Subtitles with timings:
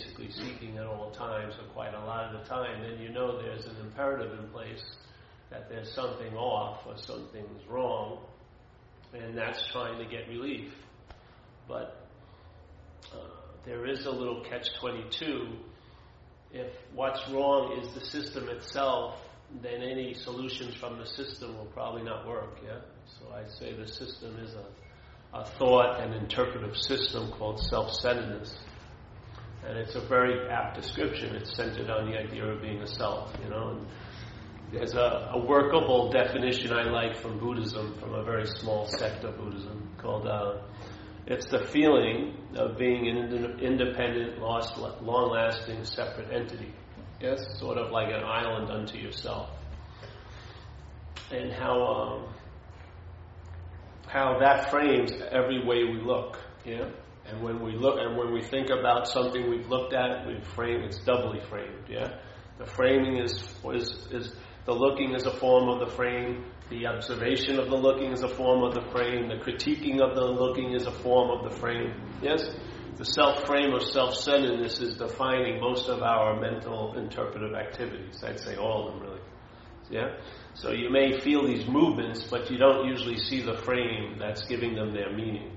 [0.00, 3.40] basically seeking at all times or quite a lot of the time, then you know
[3.40, 4.82] there's an imperative in place
[5.50, 8.18] that there's something off or something's wrong,
[9.12, 10.72] and that's trying to get relief.
[11.68, 12.06] But
[13.12, 13.18] uh,
[13.64, 15.48] there is a little catch 22.
[16.52, 19.16] If what's wrong is the system itself,
[19.62, 22.58] then any solutions from the system will probably not work.
[22.64, 22.78] Yeah.
[23.18, 28.54] So I'd say the system is a, a thought and interpretive system called self-centeredness,
[29.66, 31.34] and it's a very apt description.
[31.36, 33.34] It's centered on the idea of being a self.
[33.42, 33.68] You know.
[33.70, 33.86] And,
[34.72, 39.36] there's a, a, workable definition I like from Buddhism, from a very small sect of
[39.36, 40.58] Buddhism, called uh,
[41.26, 46.72] it's the feeling of being an independent, lost, long-lasting, separate entity.
[47.20, 49.50] Yes, sort of like an island unto yourself,
[51.30, 52.34] and how um,
[54.06, 56.38] how that frames every way we look.
[56.64, 56.88] Yeah,
[57.30, 60.82] and when we look and when we think about something we've looked at, we frame
[60.82, 61.88] it's doubly framed.
[61.88, 62.18] Yeah,
[62.58, 64.32] the framing is is is
[64.66, 66.44] the looking is a form of the frame.
[66.68, 69.28] The observation of the looking is a form of the frame.
[69.28, 71.94] The critiquing of the looking is a form of the frame.
[72.22, 72.48] Yes?
[72.96, 78.22] The self frame of self centeredness is defining most of our mental interpretive activities.
[78.22, 79.20] I'd say all of them, really.
[79.90, 80.16] Yeah?
[80.54, 84.74] So you may feel these movements, but you don't usually see the frame that's giving
[84.74, 85.56] them their meaning.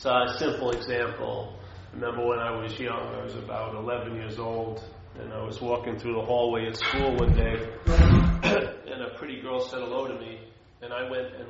[0.00, 1.58] So, a simple example
[1.92, 4.82] remember when I was young, I was about 11 years old,
[5.18, 9.60] and I was walking through the hallway at school one day, and a pretty girl
[9.60, 10.40] said hello to me,
[10.80, 11.48] and I went and,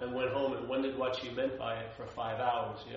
[0.00, 2.78] and went home and wondered what she meant by it for five hours.
[2.90, 2.96] Yeah.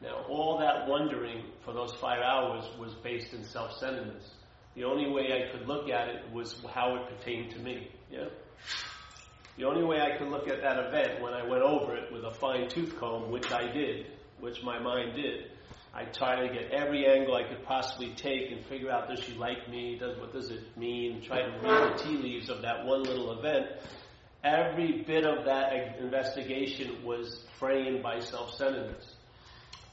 [0.00, 4.30] Now, all that wondering for those five hours was based in self-centeredness.
[4.76, 7.90] The only way I could look at it was how it pertained to me.
[8.10, 8.28] Yeah.
[9.56, 12.24] The only way I could look at that event when I went over it with
[12.24, 14.06] a fine tooth comb, which I did,
[14.38, 15.50] which my mind did,
[15.94, 19.32] I tried to get every angle I could possibly take and figure out does she
[19.32, 19.96] like me?
[19.98, 21.22] Does what does it mean?
[21.22, 23.68] Try to read the tea leaves of that one little event.
[24.44, 29.14] Every bit of that investigation was framed by self-centeredness.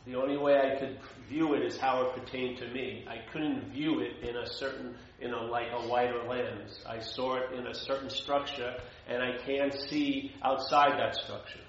[0.06, 1.00] The only way I could
[1.30, 3.06] view it is how it pertained to me.
[3.09, 6.84] I couldn't view it in a certain, in a like a wider lens.
[6.88, 8.75] I saw it in a certain structure,
[9.07, 11.61] and I can't see outside that structure.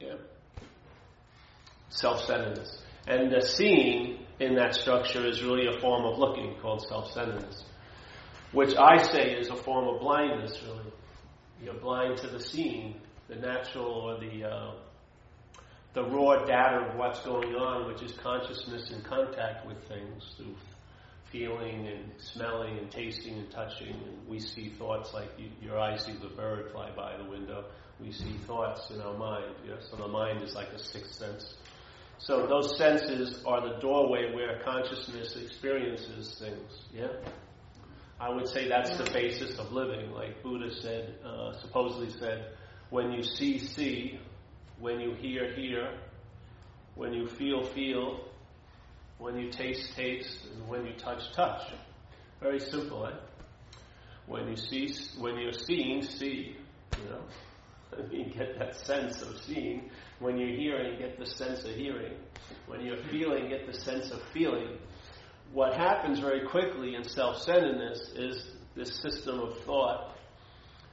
[0.00, 0.16] Yeah.
[1.90, 2.82] Self-centeredness.
[3.06, 7.64] And the seeing in that structure is really a form of looking called self centeredness,
[8.52, 10.92] which I say is a form of blindness, really.
[11.62, 14.74] You're blind to the seeing, the natural or the, uh,
[15.94, 20.56] the raw data of what's going on, which is consciousness in contact with things through
[21.32, 23.88] feeling and smelling and tasting and touching.
[23.88, 27.64] And we see thoughts like you, your eyes see the bird fly by the window.
[27.98, 29.54] We see thoughts in our mind.
[29.66, 29.76] Yeah?
[29.80, 31.54] So the mind is like a sixth sense.
[32.18, 36.82] So those senses are the doorway where consciousness experiences things.
[36.94, 37.08] Yeah?
[38.20, 40.12] I would say that's the basis of living.
[40.12, 42.52] Like Buddha said, uh, supposedly said,
[42.90, 44.20] when you see, see,
[44.78, 45.98] when you hear, hear,
[46.94, 48.20] when you feel, feel,
[49.18, 51.62] when you taste, taste, and when you touch, touch.
[52.40, 53.12] Very simple, eh?
[54.26, 56.56] When you see, when you're seeing, see.
[56.98, 59.90] You know, you get that sense of seeing.
[60.18, 62.14] When you're hearing, get the sense of hearing.
[62.66, 64.78] When you're feeling, get the sense of feeling.
[65.52, 70.16] What happens very quickly in self-centeredness is this system of thought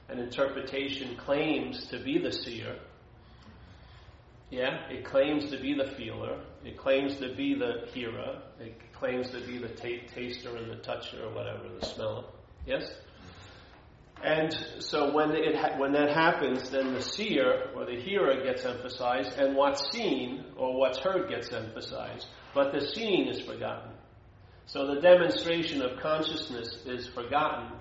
[0.08, 2.76] and interpretation claims to be the seer.
[4.50, 6.40] Yeah, it claims to be the feeler.
[6.64, 8.42] It claims to be the hearer.
[8.58, 12.24] It claims to be the t- taster and the toucher or whatever, the smeller.
[12.66, 12.90] Yes?
[14.22, 18.64] And so when, it ha- when that happens, then the seer or the hearer gets
[18.64, 22.26] emphasized, and what's seen or what's heard gets emphasized.
[22.52, 23.92] But the seeing is forgotten.
[24.66, 27.72] So the demonstration of consciousness is forgotten,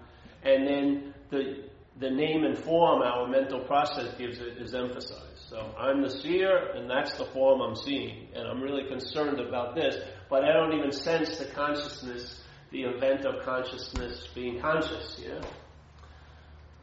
[0.43, 1.65] and then the,
[1.99, 5.28] the name and form our mental process gives it is emphasized.
[5.49, 8.27] So I'm the seer, and that's the form I'm seeing.
[8.35, 9.95] And I'm really concerned about this,
[10.29, 15.19] but I don't even sense the consciousness, the event of consciousness being conscious.
[15.19, 15.41] Yeah?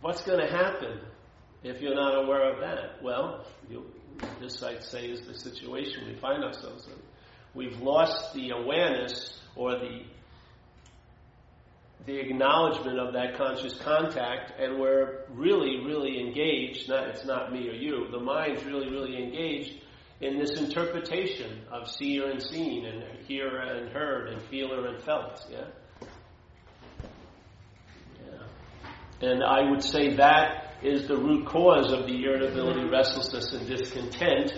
[0.01, 0.99] What's going to happen
[1.63, 3.01] if you're not aware of that?
[3.05, 3.47] Well,
[4.41, 7.01] this I'd say is the situation we find ourselves in.
[7.55, 10.03] We've lost the awareness or the
[12.07, 16.89] the acknowledgement of that conscious contact, and we're really, really engaged.
[16.89, 18.09] Not it's not me or you.
[18.11, 19.83] The mind's really, really engaged
[20.21, 25.45] in this interpretation of seer and seen, and hearer and heard, and feeler and felt.
[25.51, 25.65] Yeah.
[29.21, 32.93] And I would say that is the root cause of the irritability, mm-hmm.
[32.93, 34.53] restlessness, and discontent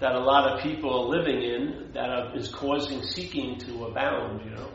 [0.00, 4.50] that a lot of people are living in that is causing seeking to abound, you
[4.50, 4.68] know,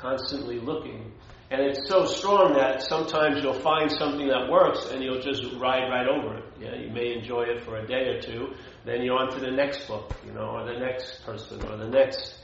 [0.00, 1.12] constantly looking.
[1.50, 5.90] And it's so strong that sometimes you'll find something that works and you'll just ride
[5.90, 6.44] right over it.
[6.60, 8.54] Yeah, you may enjoy it for a day or two,
[8.84, 11.88] then you're on to the next book, you know, or the next person, or the
[11.88, 12.36] next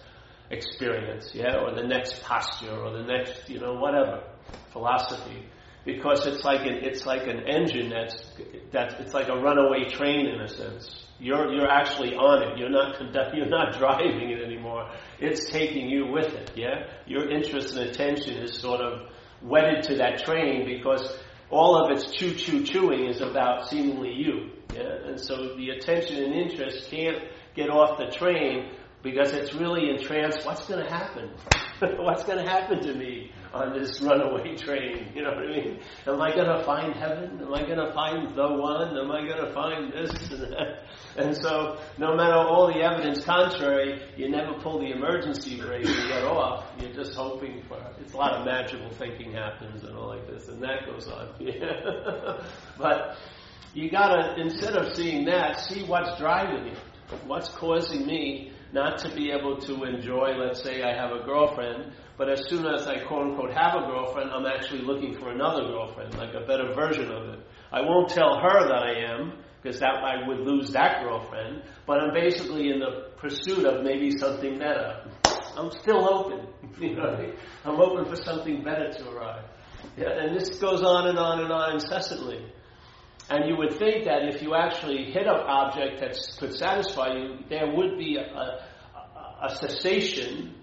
[0.51, 4.23] experience, yeah, or the next posture, or the next, you know, whatever
[4.73, 5.47] philosophy,
[5.87, 8.17] because it's like an, it's like an engine that's
[8.73, 11.05] that's it's like a runaway train in a sense.
[11.21, 12.59] You're you're actually on it.
[12.59, 14.91] You're not conduct, you're not driving it anymore.
[15.21, 16.51] It's taking you with it.
[16.57, 19.09] Yeah, your interest and attention is sort of
[19.41, 21.17] wedded to that train because
[21.51, 24.51] all of its choo choo chewing is about seemingly you.
[24.75, 27.23] Yeah, and so the attention and interest can't
[27.55, 28.73] get off the train
[29.05, 30.45] because it's really entranced.
[30.45, 31.31] What's going to happen?
[31.99, 35.13] What's going to happen to me on this runaway train?
[35.15, 35.81] You know what I mean?
[36.07, 37.41] Am I going to find heaven?
[37.41, 38.97] Am I going to find the one?
[38.97, 40.85] Am I going to find this and that?
[41.17, 46.09] And so, no matter all the evidence contrary, you never pull the emergency brake and
[46.09, 46.65] get off.
[46.79, 47.79] You're just hoping for.
[48.01, 51.35] It's a lot of magical thinking happens and all like this, and that goes on.
[51.39, 52.43] Yeah.
[52.79, 53.17] but
[53.75, 56.77] you gotta instead of seeing that, see what's driving you.
[57.27, 61.93] What's causing me not to be able to enjoy, let's say I have a girlfriend,
[62.19, 65.63] but as soon as I quote unquote have a girlfriend, I'm actually looking for another
[65.67, 67.41] girlfriend, like a better version of it.
[67.73, 72.01] I won't tell her that I am, because that I would lose that girlfriend, but
[72.01, 75.11] I'm basically in the pursuit of maybe something better.
[75.57, 76.47] I'm still open.
[76.79, 77.33] You know I mean?
[77.65, 79.45] I'm open for something better to arrive.
[79.97, 82.45] Yeah, and this goes on and on and on incessantly.
[83.31, 87.39] And you would think that if you actually hit an object that could satisfy you,
[87.49, 90.55] there would be a, a, a cessation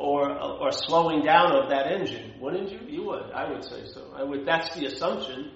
[0.00, 2.32] or, or slowing down of that engine.
[2.40, 2.80] Wouldn't you?
[2.88, 3.30] You would.
[3.32, 4.12] I would say so.
[4.16, 4.46] I would.
[4.46, 5.52] That's the assumption.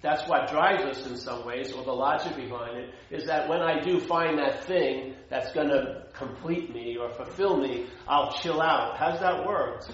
[0.00, 3.60] That's what drives us in some ways, or the logic behind it, is that when
[3.60, 8.60] I do find that thing that's going to complete me or fulfill me, I'll chill
[8.60, 8.98] out.
[8.98, 9.86] How's that work?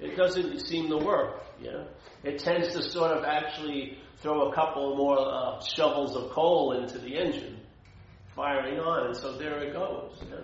[0.00, 1.44] It doesn't seem to work.
[1.60, 1.84] Yeah,
[2.22, 6.98] it tends to sort of actually throw a couple more uh, shovels of coal into
[6.98, 7.60] the engine,
[8.34, 10.16] firing on, and so there it goes.
[10.28, 10.36] Yeah?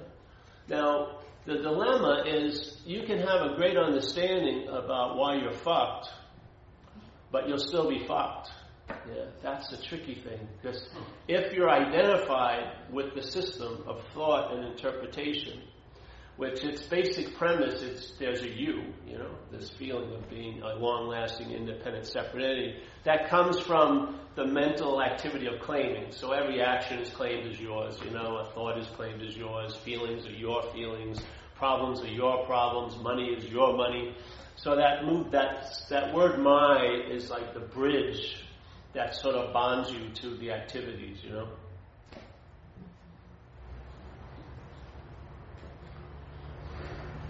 [0.69, 6.09] Now, the dilemma is you can have a great understanding about why you're fucked,
[7.31, 8.51] but you'll still be fucked.
[8.89, 10.47] Yeah, that's the tricky thing.
[10.61, 10.89] Because
[11.29, 15.61] if you're identified with the system of thought and interpretation,
[16.37, 20.75] which its basic premise is there's a you, you know, this feeling of being a
[20.75, 22.83] long lasting, independent, separate entity.
[23.05, 26.11] That comes from the mental activity of claiming.
[26.11, 29.77] So every action is claimed as yours, you know, a thought is claimed as yours,
[29.77, 31.21] feelings are your feelings,
[31.55, 34.17] problems are your problems, money is your money.
[34.57, 38.37] So that move that that word my is like the bridge
[38.93, 41.49] that sort of bonds you to the activities, you know.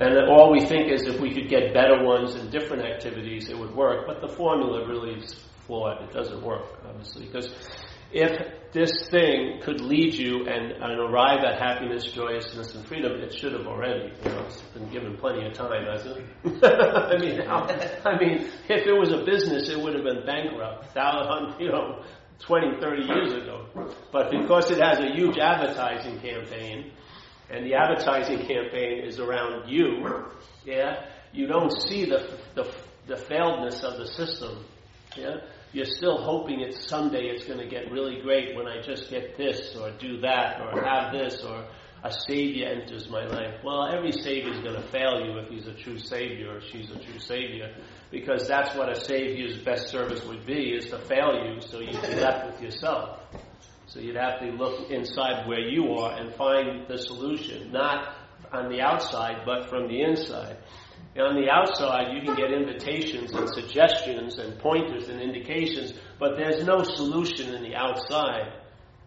[0.01, 3.59] And all we think is if we could get better ones in different activities, it
[3.59, 4.07] would work.
[4.07, 5.35] But the formula really is
[5.67, 6.03] flawed.
[6.03, 7.27] It doesn't work, obviously.
[7.27, 7.55] Because
[8.13, 13.33] if this thing could lead you and, and arrive at happiness, joyousness, and freedom, it
[13.33, 14.13] should have already.
[14.25, 16.65] You know, it's been given plenty of time, hasn't it?
[16.65, 17.65] I mean, how,
[18.05, 22.03] I mean, if it was a business, it would have been bankrupt, thousand, you know,
[22.41, 23.67] 20, 30 years ago.
[24.11, 26.91] But because it has a huge advertising campaign,
[27.51, 30.25] and the advertising campaign is around you,
[30.65, 32.75] yeah, you don't see the, the,
[33.07, 34.65] the failedness of the system,
[35.17, 35.37] yeah.
[35.73, 39.37] You're still hoping it's someday it's going to get really great when I just get
[39.37, 41.67] this or do that or have this or
[42.05, 43.55] a savior enters my life.
[43.65, 46.91] Well, every savior is going to fail you if he's a true savior or she's
[46.91, 47.75] a true savior,
[48.11, 52.01] because that's what a savior's best service would be: is to fail you so you'd
[52.03, 53.21] be left with yourself.
[53.95, 58.17] So you'd have to look inside where you are and find the solution, not
[58.53, 60.57] on the outside, but from the inside.
[61.15, 66.37] And on the outside, you can get invitations and suggestions and pointers and indications, but
[66.37, 68.55] there's no solution in the outside.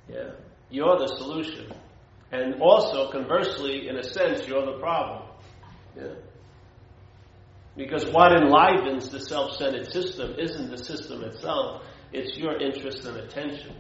[0.08, 0.32] Yeah.
[0.70, 1.70] You're the solution.
[2.32, 5.28] And also, conversely, in a sense, you're the problem.
[5.98, 6.14] Yeah.
[7.76, 13.18] Because what enlivens the self centered system isn't the system itself, it's your interest and
[13.18, 13.76] attention.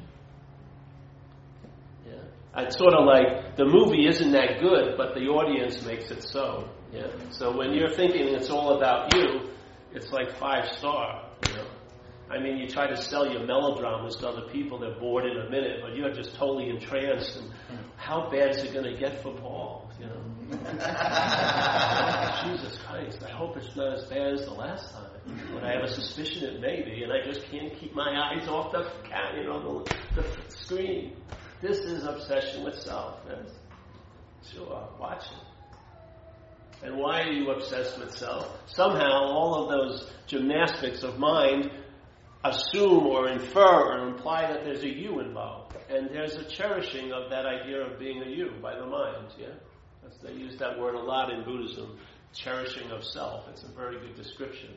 [2.57, 6.69] It's sort of like the movie isn't that good, but the audience makes it so.
[6.91, 7.07] Yeah.
[7.31, 9.49] So when you're thinking it's all about you,
[9.93, 11.29] it's like five star.
[11.43, 11.67] You know.
[12.29, 15.49] I mean, you try to sell your melodramas to other people, they're bored in a
[15.49, 17.37] minute, but you're just totally entranced.
[17.37, 17.49] And
[17.95, 19.89] how bad is it going to get for Paul?
[19.99, 20.21] You know.
[22.43, 23.23] Jesus Christ!
[23.23, 25.11] I hope it's not as bad as the last time.
[25.53, 28.47] But I have a suspicion it may be, and I just can't keep my eyes
[28.47, 28.91] off the,
[29.37, 29.83] you know,
[30.15, 31.15] the, the screen.
[31.61, 33.19] This is obsession with self.
[33.27, 33.49] Yes.
[34.53, 36.85] Sure, uh, watch it.
[36.85, 38.47] And why are you obsessed with self?
[38.67, 41.71] Somehow, all of those gymnastics of mind
[42.43, 45.75] assume or infer or imply that there's a you involved.
[45.89, 49.47] And there's a cherishing of that idea of being a you by the mind, yeah?
[50.03, 51.97] That's, they use that word a lot in Buddhism,
[52.33, 53.47] cherishing of self.
[53.49, 54.69] It's a very good description.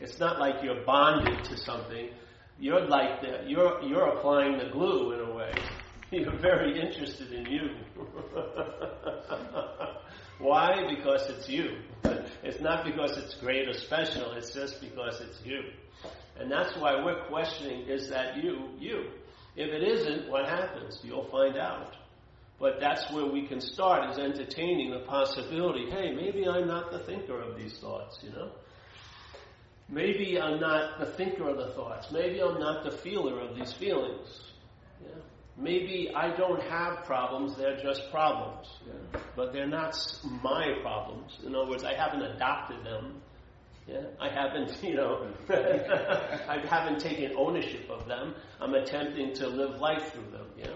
[0.00, 2.10] It's not like you're bonded to something.
[2.58, 5.52] You're like the, you're you're applying the glue in a way.
[6.16, 7.70] You're very interested in you.
[10.38, 10.86] Why?
[10.88, 11.78] Because it's you.
[12.42, 14.32] It's not because it's great or special.
[14.32, 15.60] It's just because it's you.
[16.38, 18.70] And that's why we're questioning: Is that you?
[18.78, 19.10] You.
[19.56, 21.00] If it isn't, what happens?
[21.02, 21.94] You'll find out.
[22.58, 27.00] But that's where we can start is entertaining the possibility, hey, maybe I'm not the
[27.00, 28.50] thinker of these thoughts, you know?
[29.90, 32.10] Maybe I'm not the thinker of the thoughts.
[32.10, 34.45] Maybe I'm not the feeler of these feelings.
[35.58, 38.68] Maybe I don't have problems, they're just problems.
[38.86, 39.20] Yeah?
[39.34, 39.96] But they're not
[40.42, 41.38] my problems.
[41.44, 43.22] In other words, I haven't adopted them.
[43.86, 44.02] Yeah?
[44.20, 48.34] I haven't, you know, I haven't taken ownership of them.
[48.60, 50.46] I'm attempting to live life through them.
[50.58, 50.74] Yeah?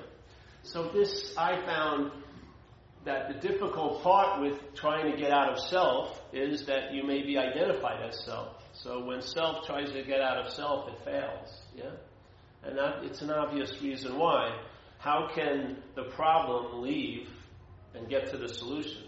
[0.62, 2.12] So this, I found
[3.04, 7.22] that the difficult part with trying to get out of self is that you may
[7.22, 8.56] be identified as self.
[8.72, 11.62] So when self tries to get out of self, it fails.
[11.74, 11.90] Yeah?
[12.62, 14.58] And that, it's an obvious reason why.
[15.00, 17.28] How can the problem leave
[17.94, 19.04] and get to the solution?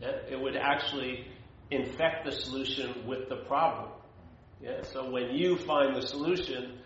[0.00, 0.12] Yeah?
[0.28, 1.26] It would actually
[1.70, 3.90] infect the solution with the problem.
[4.60, 4.82] Yeah?
[4.82, 6.78] So when you find the solution,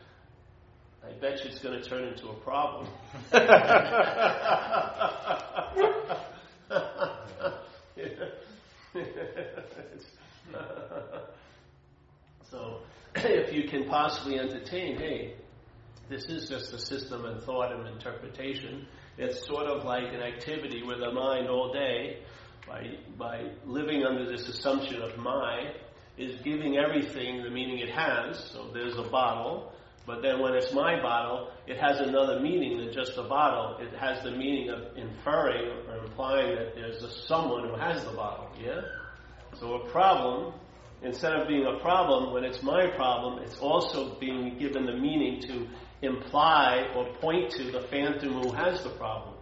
[1.04, 2.86] I bet you it's going to turn into a problem.
[12.50, 12.80] So,
[13.14, 15.34] if you can possibly entertain, hey,
[16.10, 18.86] this is just a system and thought and interpretation.
[19.16, 22.18] It's sort of like an activity with the mind all day
[22.66, 25.72] by, by living under this assumption of my
[26.18, 28.50] is giving everything the meaning it has.
[28.52, 29.72] So there's a bottle,
[30.04, 33.78] but then when it's my bottle, it has another meaning than just a bottle.
[33.78, 38.10] It has the meaning of inferring or implying that there's a someone who has the
[38.12, 38.50] bottle.
[38.60, 38.80] Yeah?
[39.60, 40.54] So a problem
[41.02, 45.40] instead of being a problem, when it's my problem, it's also being given the meaning
[45.42, 45.66] to
[46.02, 49.34] imply or point to the phantom who has the problem.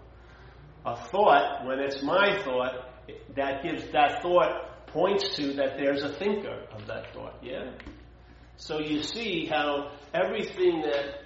[0.84, 2.90] A thought, when it's my thought,
[3.36, 7.36] that gives that thought points to that there's a thinker of that thought.
[7.42, 7.72] Yeah?
[8.56, 11.22] So you see how everything that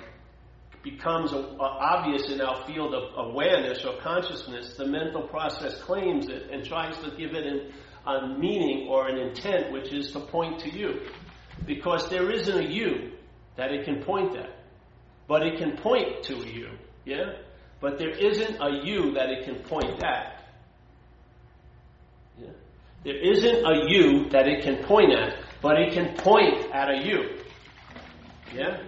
[0.82, 6.64] becomes obvious in our field of awareness or consciousness, the mental process claims it and
[6.64, 7.72] tries to give it an
[8.06, 11.00] a meaning or an intent which is to point to you.
[11.66, 13.12] Because there isn't a you
[13.56, 14.50] that it can point at.
[15.32, 16.68] But it can point to a you.
[17.06, 17.36] Yeah?
[17.80, 20.44] But there isn't a you that it can point at.
[22.38, 22.50] Yeah?
[23.02, 26.98] There isn't a you that it can point at, but it can point at a
[27.02, 27.38] you.
[28.54, 28.82] Yeah?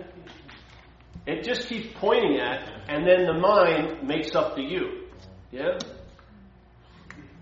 [1.26, 5.06] It just keeps pointing at, and then the mind makes up the you.
[5.50, 5.78] Yeah?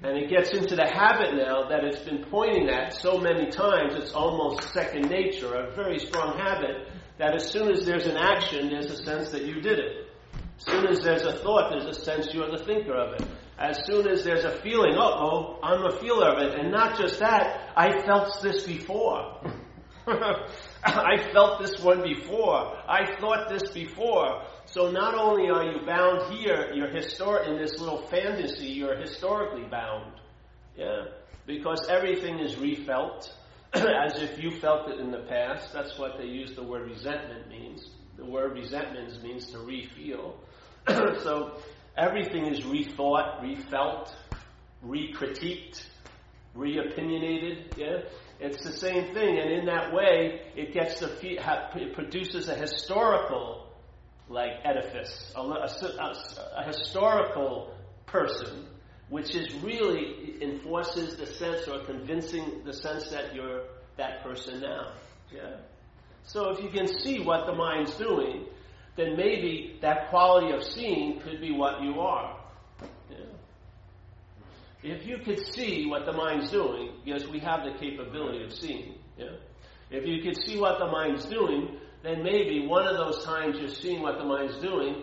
[0.05, 3.97] And it gets into the habit now that it's been pointing at so many times,
[3.97, 6.87] it's almost second nature, a very strong habit,
[7.23, 10.09] that as soon as there's an action, there's a sense that you did it.
[10.59, 13.23] As soon as there's a thought, there's a sense you're the thinker of it.
[13.57, 16.59] As soon as there's a feeling, oh, I'm a feeler of it.
[16.59, 19.41] And not just that, I felt this before.
[20.85, 22.77] I felt this one before.
[22.89, 24.43] I thought this before.
[24.65, 29.69] So not only are you bound here, you're histor- in this little fantasy, you're historically
[29.71, 30.15] bound.
[30.77, 31.05] Yeah?
[31.47, 33.33] Because everything is refelt
[33.75, 35.73] as if you felt it in the past.
[35.73, 37.89] That's what they use the word resentment means.
[38.17, 40.35] The word resentment means to refeel.
[41.23, 41.59] so
[41.97, 44.15] everything is rethought, refelt,
[44.83, 45.83] re-critiqued,
[46.55, 47.75] re-opinionated.
[47.79, 48.01] Yeah?
[48.41, 53.73] It's the same thing, and in that way, it gets to it produces a historical
[54.29, 56.15] like edifice, a, a,
[56.59, 57.75] a historical
[58.07, 58.67] person,
[59.13, 63.65] which is really enforces the sense or convincing the sense that you're
[63.99, 64.93] that person now.
[65.31, 65.57] Yeah.
[66.25, 68.47] So if you can see what the mind's doing,
[68.97, 72.41] then maybe that quality of seeing could be what you are.
[73.11, 73.27] Yeah.
[74.83, 78.95] If you could see what the mind's doing, because we have the capability of seeing.
[79.19, 79.37] Yeah.
[79.91, 83.69] If you could see what the mind's doing, then maybe one of those times you're
[83.69, 85.03] seeing what the mind's doing,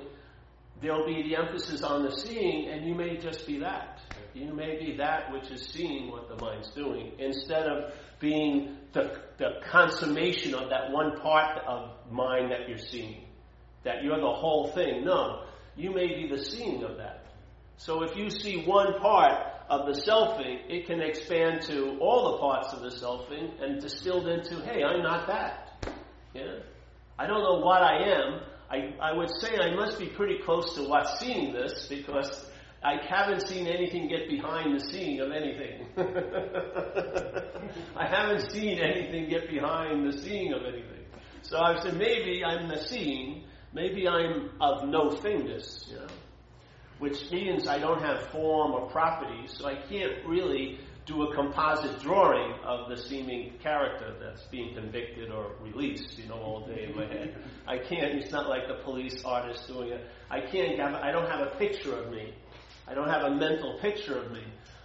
[0.82, 3.89] there'll be the emphasis on the seeing, and you may just be that.
[4.34, 9.20] You may be that which is seeing what the mind's doing, instead of being the,
[9.38, 13.26] the consummation of that one part of mind that you're seeing.
[13.84, 15.06] That you're the whole thing.
[15.06, 15.46] No,
[15.76, 17.26] you may be the seeing of that.
[17.78, 22.38] So if you see one part of the selfing, it can expand to all the
[22.40, 25.88] parts of the selfing and distilled into, hey, I'm not that.
[26.34, 26.60] Yeah?
[27.18, 28.42] I don't know what I am.
[28.70, 32.46] I, I would say I must be pretty close to what's seeing this because
[32.84, 35.88] I haven't seen anything get behind the seeing of anything.
[37.96, 41.06] I haven't seen anything get behind the seeing of anything.
[41.42, 43.44] So I said, maybe I'm the seeing,
[43.74, 46.08] maybe I'm of no thingness, you know
[47.00, 52.00] which means I don't have form or properties, so I can't really do a composite
[52.02, 56.96] drawing of the seeming character that's being convicted or released, you know, all day in
[56.96, 57.36] my head.
[57.66, 60.06] I can't, it's not like the police artist doing it.
[60.30, 62.34] I can't have, I don't have a picture of me.
[62.90, 64.44] I don't have a mental picture of me.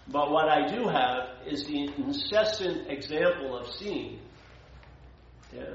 [0.08, 4.20] But what I do have is the incessant example of seeing.
[5.54, 5.72] Yeah.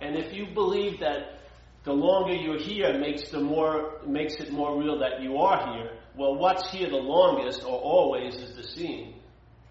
[0.00, 1.38] And if you believe that
[1.84, 5.92] the longer you're here makes the more makes it more real that you are here.
[6.16, 9.14] Well, what's here the longest or always is the seeing.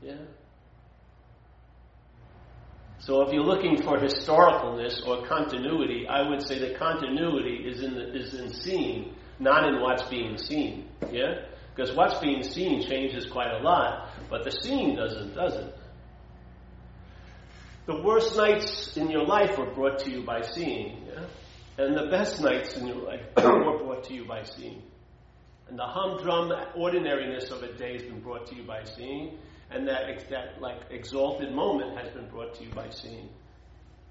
[0.01, 0.15] Yeah.
[2.99, 7.95] So if you're looking for historicalness or continuity, I would say the continuity is in
[7.95, 10.87] the, is in seeing, not in what's being seen.
[11.11, 11.45] Yeah?
[11.81, 15.75] Because what's being seen changes quite a lot, but the seeing doesn't, does it?
[17.87, 21.07] The worst nights in your life were brought to you by seeing.
[21.07, 21.83] Yeah?
[21.83, 24.83] And the best nights in your life were brought to you by seeing.
[25.69, 29.39] And the humdrum ordinariness of a day has been brought to you by seeing.
[29.71, 33.27] And that, that like exalted moment has been brought to you by seeing.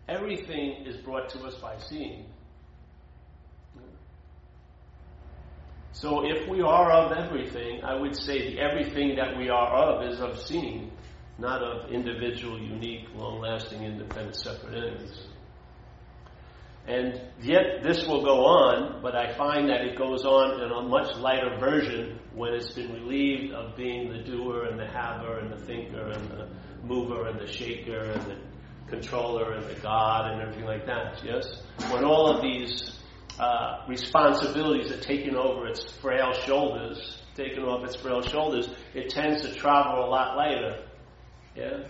[0.09, 2.25] Everything is brought to us by seeing.
[5.93, 10.09] So if we are of everything, I would say the everything that we are of
[10.11, 10.93] is of seeing,
[11.39, 15.27] not of individual, unique, long lasting, independent, separate entities.
[16.87, 20.83] And yet this will go on, but I find that it goes on in a
[20.89, 25.53] much lighter version when it's been relieved of being the doer and the haver and
[25.53, 26.49] the thinker and the
[26.85, 28.37] mover and the shaker and the
[28.89, 31.21] controller and the God and everything like that.
[31.25, 31.63] Yes?
[31.91, 32.99] When all of these
[33.41, 39.41] uh, responsibilities are taken over its frail shoulders, taken off its frail shoulders, it tends
[39.43, 40.83] to travel a lot lighter.
[41.57, 41.85] Yeah?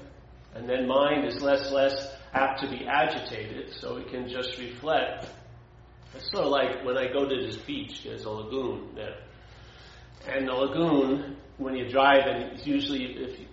[0.55, 5.27] And then mind is less, less apt to be agitated, so it can just reflect.
[6.15, 9.17] It's sort of like when I go to this beach, there's a lagoon there.
[10.29, 13.47] And the lagoon, when you drive, and it's usually if you,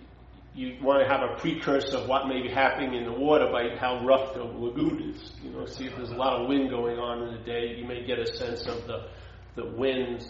[0.58, 3.76] you want to have a precursor of what may be happening in the water by
[3.76, 5.30] how rough the lagoon is.
[5.40, 7.84] You know, see if there's a lot of wind going on in the day, you
[7.84, 9.06] may get a sense of the,
[9.54, 10.26] the wind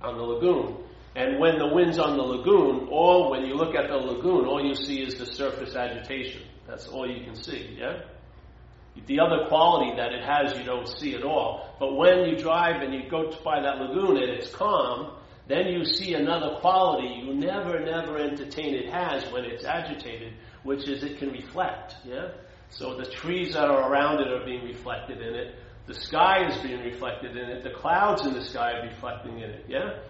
[0.00, 0.74] on the lagoon.
[1.14, 4.64] And when the wind's on the lagoon, or when you look at the lagoon, all
[4.64, 6.40] you see is the surface agitation.
[6.66, 8.04] That's all you can see, yeah?
[9.06, 11.76] The other quality that it has, you don't see at all.
[11.78, 15.12] But when you drive and you go by that lagoon and it's calm,
[15.48, 20.88] then you see another quality you never, never entertain it has when it's agitated, which
[20.88, 22.28] is it can reflect, yeah?
[22.70, 25.54] So the trees that are around it are being reflected in it.
[25.86, 27.62] The sky is being reflected in it.
[27.62, 30.00] The clouds in the sky are reflecting in it, yeah?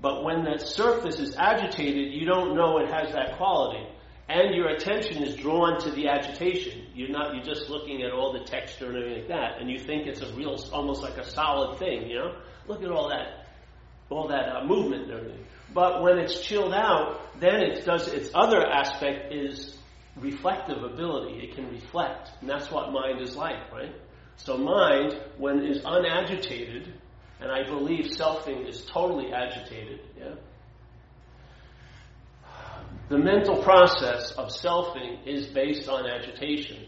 [0.00, 3.86] But when that surface is agitated, you don't know it has that quality
[4.30, 6.86] and your attention is drawn to the agitation.
[6.94, 9.78] You're not, you're just looking at all the texture and everything like that, and you
[9.80, 12.36] think it's a real, almost like a solid thing, you know?
[12.68, 13.39] Look at all that,
[14.10, 15.44] all that uh, movement and everything.
[15.72, 19.76] But when it's chilled out, then it does, its other aspect is
[20.16, 21.38] reflective ability.
[21.44, 23.94] It can reflect, and that's what mind is like, right?
[24.36, 26.92] So mind, when is unagitated,
[27.40, 30.34] and I believe selfing is totally agitated, yeah?
[33.08, 36.86] The mental process of selfing is based on agitation.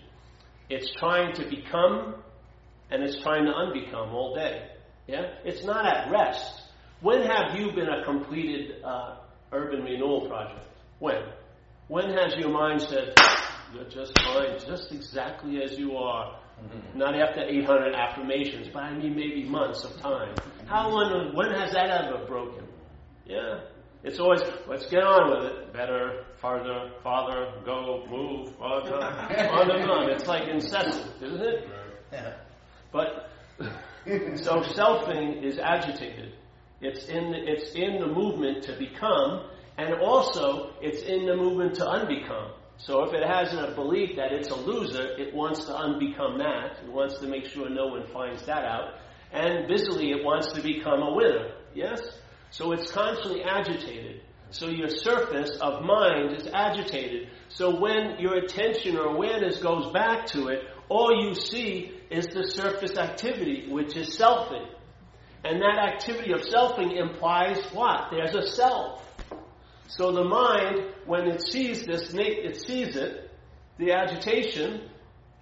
[0.71, 2.15] It's trying to become
[2.93, 4.69] and it's trying to unbecome all day.
[5.09, 5.35] Yeah?
[5.45, 6.62] It's not at rest.
[7.03, 9.17] When have you been a completed uh,
[9.53, 10.61] urban renewal project?
[11.01, 11.21] When?
[11.89, 13.15] When has your mind said,
[13.75, 16.39] you're just fine, just exactly as you are?
[16.63, 16.99] Mm-hmm.
[16.99, 20.37] Not after 800 affirmations, but I mean maybe months of time.
[20.67, 22.65] How long, when has that ever broken?
[23.27, 23.63] Yeah?
[24.05, 25.73] It's always, let's get on with it.
[25.73, 30.11] Better, farther, farther, go, move, farther, on and on.
[30.11, 31.69] It's like incessant, isn't it?
[32.13, 32.35] Yeah.
[32.93, 33.29] But,
[34.37, 36.35] so selfing is agitated.
[36.83, 39.47] It's in, the, it's in the movement to become,
[39.79, 42.51] and also it's in the movement to unbecome.
[42.79, 46.83] So if it has a belief that it's a loser, it wants to unbecome that.
[46.83, 48.95] It wants to make sure no one finds that out.
[49.33, 51.53] And busily, it wants to become a winner.
[51.73, 52.01] Yes?
[52.51, 54.23] So it's constantly agitated.
[54.51, 57.29] So your surface of mind is agitated.
[57.49, 62.47] So when your attention or awareness goes back to it, all you see is the
[62.49, 64.67] surface activity, which is selfing.
[65.45, 68.11] And that activity of selfing implies what?
[68.11, 69.03] There's a self.
[69.89, 73.31] So the mind, when it sees this, it sees it,
[73.79, 74.89] the agitation,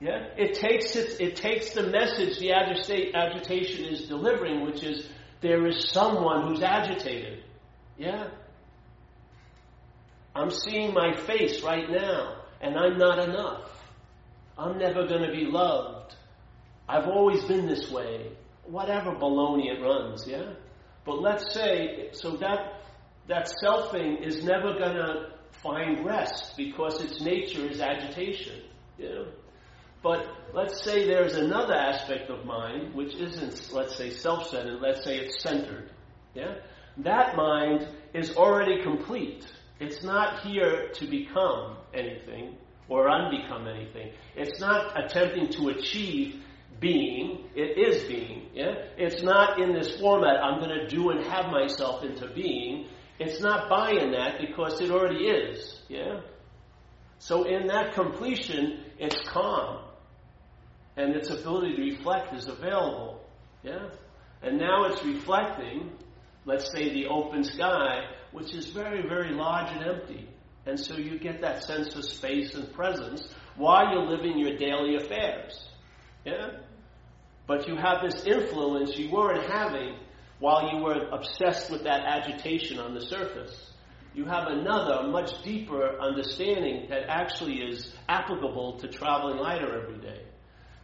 [0.00, 5.06] yeah, it takes it, it takes the message the agitation is delivering, which is
[5.42, 7.44] there is someone who's agitated.
[7.98, 8.28] Yeah.
[10.34, 13.70] I'm seeing my face right now, and I'm not enough.
[14.56, 16.14] I'm never going to be loved.
[16.88, 18.32] I've always been this way.
[18.70, 20.52] Whatever baloney it runs, yeah?
[21.04, 22.82] But let's say, so that,
[23.26, 25.30] that selfing is never going to
[25.62, 28.62] find rest because its nature is agitation,
[28.96, 29.26] you know?
[30.02, 35.04] But let's say there's another aspect of mind which isn't, let's say, self centered, let's
[35.04, 35.90] say it's centered.
[36.34, 36.54] Yeah?
[36.98, 39.46] That mind is already complete.
[39.78, 42.56] It's not here to become anything
[42.88, 44.12] or unbecome anything.
[44.36, 46.42] It's not attempting to achieve
[46.80, 47.44] being.
[47.54, 48.48] It is being.
[48.54, 48.74] Yeah?
[48.96, 52.86] It's not in this format, I'm going to do and have myself into being.
[53.18, 55.80] It's not buying that because it already is.
[55.88, 56.20] Yeah?
[57.18, 59.84] So in that completion, it's calm
[60.96, 63.22] and its ability to reflect is available.
[63.62, 63.88] Yeah?
[64.42, 65.92] And now it's reflecting,
[66.46, 70.28] let's say, the open sky, which is very, very large and empty.
[70.66, 74.96] And so you get that sense of space and presence while you're living your daily
[74.96, 75.68] affairs.
[76.24, 76.48] Yeah?
[77.50, 79.96] But you have this influence you weren't having
[80.38, 83.72] while you were obsessed with that agitation on the surface.
[84.14, 90.22] You have another, much deeper understanding that actually is applicable to traveling lighter every day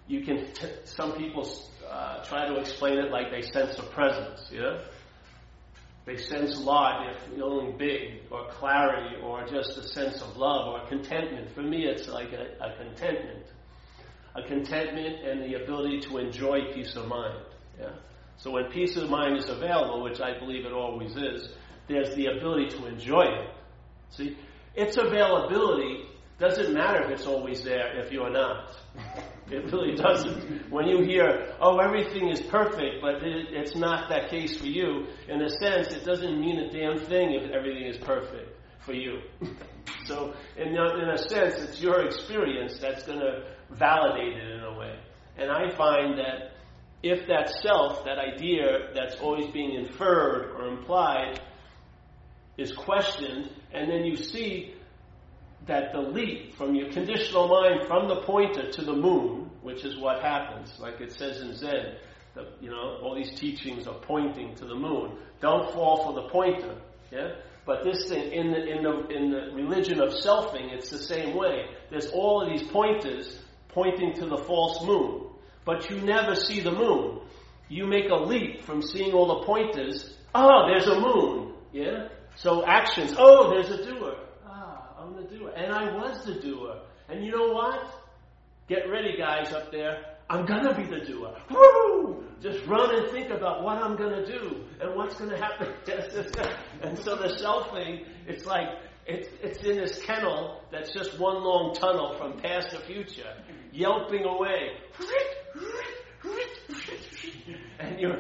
[0.09, 1.49] you can, t- some people
[1.89, 4.81] uh, try to explain it like they sense a presence, you know?
[6.05, 10.87] They sense light, if feeling big, or clarity, or just a sense of love, or
[10.87, 11.53] contentment.
[11.53, 13.47] For me, it's like a, a contentment.
[14.37, 17.43] A contentment and the ability to enjoy peace of mind.
[17.81, 17.93] Yeah?
[18.39, 21.49] So when peace of mind is available, which I believe it always is,
[21.89, 23.51] there's the ability to enjoy it.
[24.11, 24.37] See,
[24.75, 26.05] its availability
[26.39, 28.77] doesn't matter if it's always there if you're not.
[29.49, 30.73] It really doesn't.
[30.73, 35.07] When you hear, oh, everything is perfect, but it, it's not that case for you,
[35.29, 39.21] in a sense, it doesn't mean a damn thing if everything is perfect for you.
[40.07, 44.79] so, in, in a sense, it's your experience that's going to validate it in a
[44.79, 44.99] way.
[45.37, 46.53] And I find that
[47.03, 51.41] if that self, that idea that's always being inferred or implied,
[52.57, 54.75] is questioned, and then you see
[55.67, 59.99] that the leap from your conditional mind from the pointer to the moon, which is
[59.99, 61.97] what happens, like it says in Zen,
[62.61, 65.19] you know, all these teachings are pointing to the moon.
[65.41, 66.77] Don't fall for the pointer,
[67.11, 67.33] yeah?
[67.65, 71.35] But this thing, in the, in the, in the religion of selfing, it's the same
[71.37, 71.67] way.
[71.91, 73.41] There's all of these pointers
[73.77, 75.27] pointing to the false moon.
[75.67, 77.21] But you never see the moon.
[77.69, 80.17] You make a leap from seeing all the pointers.
[80.35, 81.53] Oh, there's a moon.
[81.73, 82.09] Yeah?
[82.37, 83.15] So actions.
[83.19, 84.15] Oh, there's a doer.
[84.47, 85.53] Ah, I'm the doer.
[85.55, 86.81] And I was the doer.
[87.11, 87.85] And you know what?
[88.67, 90.03] Get ready, guys up there.
[90.31, 91.37] I'm gonna be the doer.
[91.51, 92.25] Woo!
[92.41, 95.69] Just run and think about what I'm gonna do and what's gonna happen.
[96.83, 98.69] and so the selfing, it's like
[99.07, 103.33] it's, it's in this kennel that's just one long tunnel from past to future,
[103.77, 104.71] yelping away.
[107.79, 108.17] and your,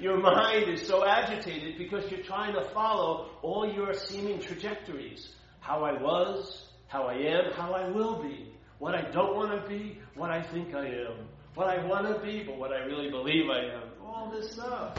[0.00, 5.84] your mind is so agitated because you're trying to follow all your seeming trajectories how
[5.84, 9.98] I was, how I am, how I will be, what I don't want to be,
[10.14, 13.48] what I think I am, what I want to be, but what I really believe
[13.50, 13.82] I am.
[14.04, 14.98] All this stuff.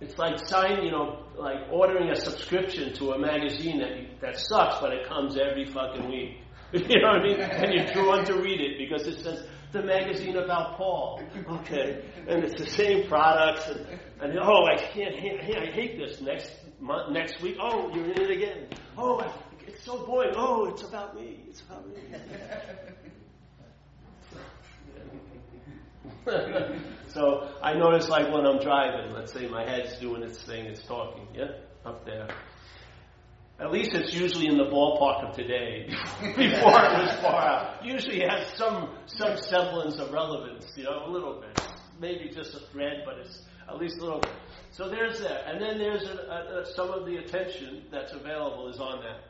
[0.00, 4.80] It's like signing, you know, like ordering a subscription to a magazine that that sucks,
[4.80, 6.39] but it comes every fucking week.
[6.72, 7.40] you know what I mean?
[7.40, 11.20] And you're drawn to read it because it says the magazine about Paul.
[11.48, 13.86] Okay, and it's the same products, and,
[14.20, 16.20] and oh, I can't, I hate this.
[16.20, 18.68] Next month, next week, oh, you're in it again.
[18.96, 19.20] Oh,
[19.66, 20.34] it's so boring.
[20.36, 21.40] Oh, it's about me.
[21.48, 21.96] It's about me.
[27.08, 30.82] so I notice, like when I'm driving, let's say my head's doing its thing, it's
[30.82, 31.52] talking, yeah,
[31.84, 32.28] up there.
[33.60, 35.86] At least it's usually in the ballpark of today,
[36.20, 37.84] before it was far out.
[37.84, 41.60] Usually it has some some semblance of relevance, you know, a little bit.
[42.00, 44.32] Maybe just a thread, but it's at least a little bit.
[44.72, 45.46] So there's that.
[45.46, 49.20] And then there's a, a, a, some of the attention that's available is on that.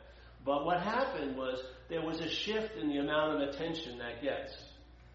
[0.45, 4.55] But what happened was there was a shift in the amount of attention that gets.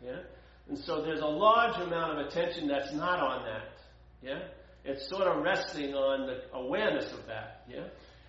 [0.05, 0.21] Yeah?
[0.69, 3.79] And so there's a large amount of attention that's not on that.
[4.23, 4.43] Yeah?
[4.85, 7.65] It's sort of resting on the awareness of that.
[7.69, 7.87] Yeah?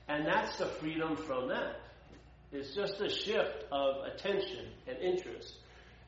[0.08, 1.82] And that's the freedom from that.
[2.52, 5.54] It's just a shift of attention and interest.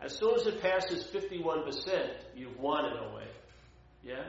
[0.01, 3.27] As soon as it passes 51%, you've won in a way.
[4.03, 4.23] Yeah?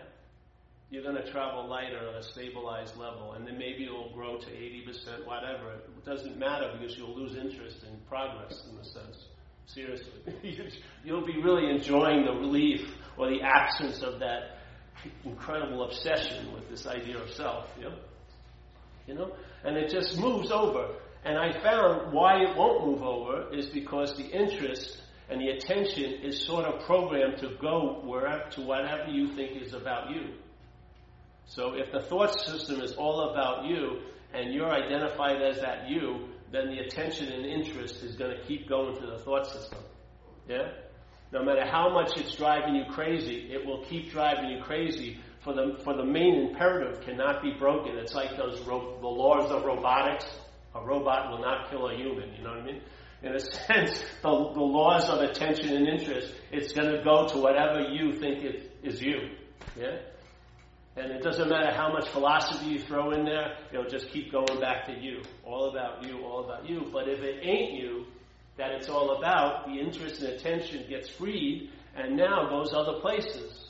[0.91, 4.39] you're going to travel lighter on a stabilized level, and then maybe it will grow
[4.39, 5.75] to 80%, whatever.
[5.75, 9.27] It doesn't matter because you'll lose interest in progress in a sense.
[9.67, 10.11] Seriously.
[11.05, 14.59] you'll be really enjoying the relief or the absence of that
[15.25, 17.69] incredible obsession with this idea of self.
[17.81, 17.95] Know?
[19.07, 19.33] You know?
[19.65, 20.89] And it just moves over.
[21.25, 26.13] And I found why it won't move over is because the interest and the attention
[26.23, 30.35] is sort of programmed to go wherever to whatever you think is about you.
[31.47, 34.01] So if the thought system is all about you
[34.33, 38.69] and you're identified as that you, then the attention and interest is going to keep
[38.69, 39.79] going to the thought system.
[40.49, 40.69] Yeah?
[41.33, 45.21] No matter how much it's driving you crazy, it will keep driving you crazy.
[45.43, 47.97] For the, for the main imperative cannot be broken.
[47.97, 50.27] It's like those ro- the laws of robotics.
[50.75, 52.33] A robot will not kill a human.
[52.35, 52.83] You know what I mean?
[53.23, 57.39] In a sense, the, the laws of attention and interest, it's going to go to
[57.39, 59.31] whatever you think it is you.
[59.79, 59.99] Yeah?
[60.97, 64.61] And it doesn't matter how much philosophy you throw in there, it'll just keep going
[64.61, 65.23] back to you.
[65.45, 66.91] All about you, all about you.
[66.93, 68.07] But if it ain't you,
[68.59, 73.70] that it's all about, the interest and attention gets freed and now goes other places.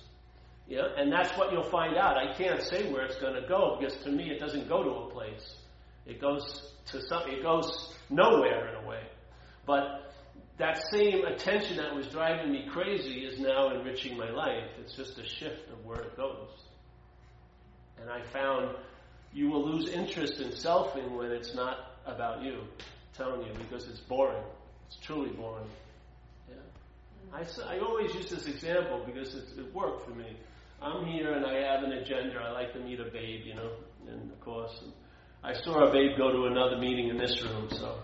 [0.70, 0.87] Yeah?
[0.96, 2.16] And that's what you'll find out.
[2.16, 4.90] I can't say where it's going to go because to me it doesn't go to
[4.90, 5.56] a place.
[6.06, 9.02] It goes to something, it goes nowhere in a way.
[9.66, 10.12] But
[10.59, 14.70] that same attention that was driving me crazy is now enriching my life.
[14.80, 16.48] It's just a shift of where it goes.
[18.00, 18.76] And I found
[19.33, 22.61] you will lose interest in selfing when it's not about you.
[22.61, 24.42] I'm telling you, because it's boring.
[24.87, 25.66] It's truly boring.
[26.48, 26.56] Yeah.
[27.33, 30.37] I, I always use this example because it, it worked for me.
[30.83, 32.38] I'm here and I have an agenda.
[32.38, 33.71] I like to meet a babe, you know,
[34.09, 34.83] and of course,
[35.45, 37.99] I saw a babe go to another meeting in this room, so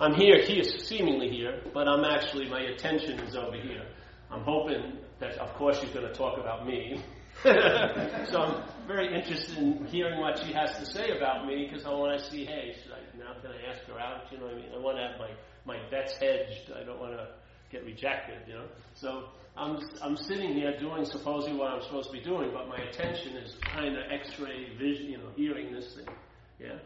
[0.00, 0.40] I'm here.
[0.42, 3.84] He is seemingly here, but I'm actually my attention is over here.
[4.30, 7.02] I'm hoping that, of course, she's going to talk about me.
[7.42, 11.90] so I'm very interested in hearing what she has to say about me because I
[11.90, 14.30] want to see, hey, should I, now can I ask her out?
[14.30, 14.70] You know what I mean?
[14.74, 15.30] I want to have my,
[15.64, 16.72] my bets hedged.
[16.78, 17.28] I don't want to
[17.70, 18.66] get rejected, you know?
[18.94, 19.24] So
[19.58, 23.36] I'm, I'm sitting here doing supposedly what I'm supposed to be doing, but my attention
[23.36, 26.06] is kind of x-ray vision, you know, hearing this thing.
[26.60, 26.78] Yeah?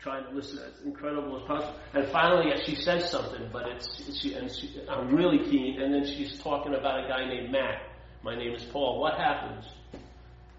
[0.00, 1.74] trying to listen as incredible as possible.
[1.94, 5.80] And finally, she says something, but it's she, and she, I'm really keen.
[5.80, 7.82] And then she's talking about a guy named Matt.
[8.22, 9.00] My name is Paul.
[9.00, 9.64] What happens?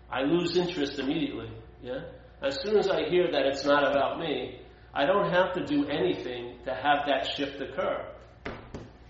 [0.09, 1.49] I lose interest immediately.
[1.83, 2.01] Yeah.
[2.41, 4.61] As soon as I hear that it's not about me,
[4.93, 8.05] I don't have to do anything to have that shift occur.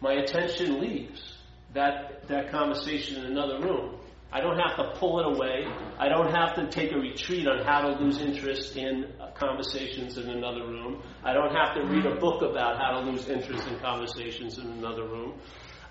[0.01, 1.36] My attention leaves
[1.77, 3.99] that that conversation in another room.
[4.31, 5.65] I don't have to pull it away.
[5.97, 10.17] I don't have to take a retreat on how to lose interest in uh, conversations
[10.17, 11.01] in another room.
[11.23, 14.67] I don't have to read a book about how to lose interest in conversations in
[14.67, 15.39] another room.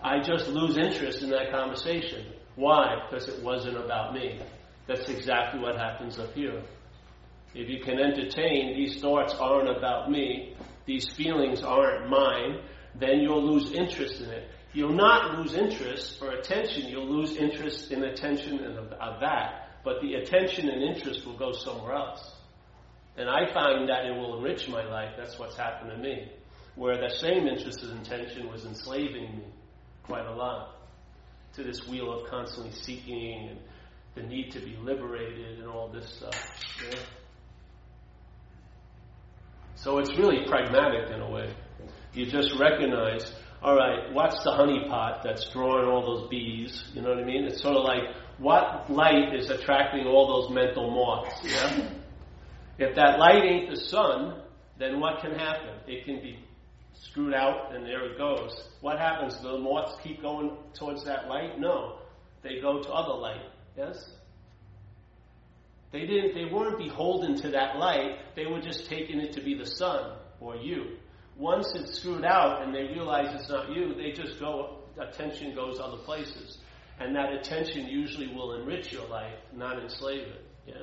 [0.03, 2.27] I just lose interest in that conversation.
[2.57, 2.96] Why?
[3.09, 4.40] Because it wasn't about me.
[4.87, 6.62] That's exactly what happens up here.
[7.55, 12.61] If you can entertain these thoughts aren't about me, these feelings aren't mine,
[12.94, 14.51] then you'll lose interest in it.
[14.77, 19.71] You'll not lose interest for attention, you'll lose interest in attention and of, of that,
[19.83, 22.35] but the attention and interest will go somewhere else.
[23.17, 25.15] And I find that it will enrich my life.
[25.17, 26.31] That's what's happened to me.
[26.75, 29.45] Where that same interest and intention was enslaving me
[30.03, 30.77] quite a lot
[31.55, 33.59] to this wheel of constantly seeking and
[34.15, 36.35] the need to be liberated and all this stuff.
[36.85, 36.99] Yeah?
[39.77, 41.55] So it's really pragmatic in a way.
[42.12, 46.85] You just recognize, all right, what's the honeypot that's drawing all those bees?
[46.95, 47.45] You know what I mean?
[47.45, 51.35] It's sort of like what light is attracting all those mental moths?
[51.45, 51.90] Yeah.
[52.79, 54.42] If that light ain't the sun,
[54.79, 55.77] then what can happen?
[55.87, 56.38] It can be
[56.92, 58.69] screwed out and there it goes.
[58.83, 59.40] What happens?
[59.40, 61.59] The moths keep going towards that light?
[61.59, 62.01] No.
[62.42, 63.49] They go to other light.
[63.79, 63.97] Yes?
[65.92, 69.57] They didn't they weren't beholden to that light, they were just taking it to be
[69.57, 70.97] the sun or you.
[71.38, 75.79] Once it's screwed out and they realize it's not you, they just go attention goes
[75.79, 76.59] other places.
[76.99, 80.44] And that attention usually will enrich your life, not enslave it.
[80.66, 80.83] Yeah?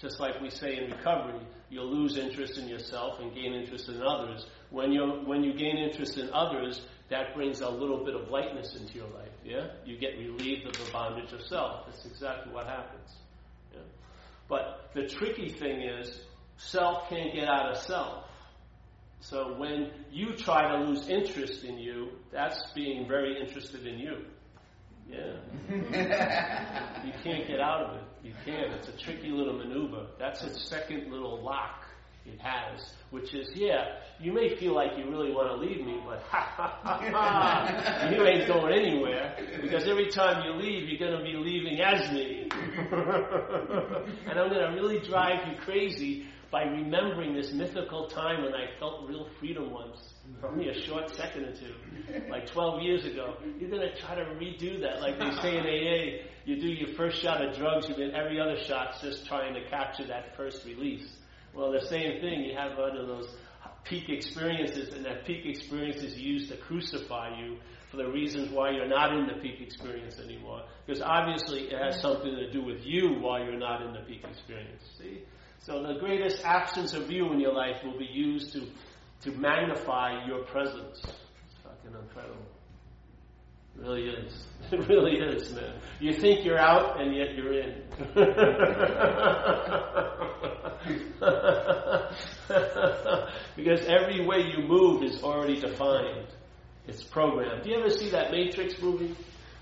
[0.00, 4.00] Just like we say in recovery, you'll lose interest in yourself and gain interest in
[4.00, 4.46] others.
[4.70, 8.76] When you when you gain interest in others, that brings a little bit of lightness
[8.76, 9.32] into your life.
[9.44, 11.86] Yeah, you get relieved of the bondage of self.
[11.86, 13.10] That's exactly what happens.
[13.72, 13.80] Yeah?
[14.48, 16.20] But the tricky thing is,
[16.58, 18.24] self can't get out of self.
[19.20, 24.24] So when you try to lose interest in you, that's being very interested in you.
[25.10, 25.36] Yeah.
[27.04, 28.04] you can't get out of it.
[28.22, 28.72] You can't.
[28.72, 30.06] It's a tricky little maneuver.
[30.18, 31.84] That's its second little lock.
[32.26, 35.98] it has, which is, yeah, you may feel like you really want to leave me,
[36.06, 40.98] but ha ha ha ha, you ain't going anywhere because every time you leave, you're
[40.98, 42.48] going to be leaving as me.
[42.52, 48.68] and I'm going to really drive you crazy by remembering this mythical time when I
[48.78, 49.98] felt real freedom once.
[50.40, 51.74] for Only a short second or two,
[52.30, 53.36] like 12 years ago.
[53.58, 56.24] You're going to try to redo that, like they say in AA.
[56.46, 59.68] You do your first shot of drugs, and then every other shot's just trying to
[59.68, 61.06] capture that first release.
[61.54, 63.28] Well, the same thing, you have one of those
[63.84, 67.58] peak experiences, and that peak experience is used to crucify you
[67.90, 70.62] for the reasons why you're not in the peak experience anymore.
[70.86, 74.24] Because obviously it has something to do with you why you're not in the peak
[74.24, 74.82] experience.
[74.98, 75.22] See?
[75.60, 78.62] So the greatest absence of you in your life will be used to,
[79.22, 81.00] to magnify your presence.
[81.02, 82.46] It's fucking incredible.
[83.76, 84.44] It really is.
[84.70, 85.80] It really is, man.
[85.98, 87.82] You think you're out and yet you're in.
[93.56, 96.26] because every way you move is already defined.
[96.86, 97.62] It's programmed.
[97.62, 99.16] Do you ever see that Matrix movie?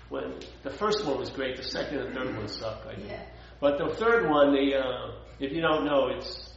[0.09, 2.87] When the first one was great, the second and third one sucked.
[2.87, 3.09] I think.
[3.09, 3.23] Yeah.
[3.59, 6.49] But the third one, they, uh, if you don't know, it's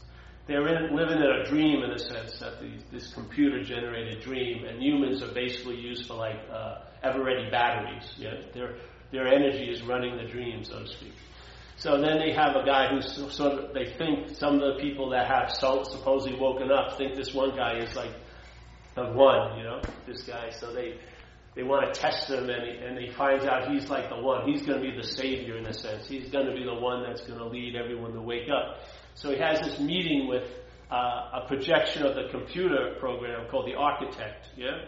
[0.46, 4.64] they're in, living in a dream in a sense that the, this computer generated dream,
[4.64, 8.14] and humans are basically used for like uh, ever ready batteries.
[8.16, 8.76] Yeah, their
[9.12, 11.14] their energy is running the dream, so to speak.
[11.76, 15.08] So then they have a guy who's sort of, they think some of the people
[15.10, 18.12] that have supposedly woken up think this one guy is like
[18.94, 20.50] the one, you know, this guy.
[20.50, 20.98] So they,
[21.54, 24.48] they want to test him and he, and he finds out he's like the one.
[24.48, 26.06] He's going to be the savior in a sense.
[26.06, 28.80] He's going to be the one that's going to lead everyone to wake up.
[29.14, 30.44] So he has this meeting with
[30.90, 34.84] uh, a projection of the computer program called the architect, yeah?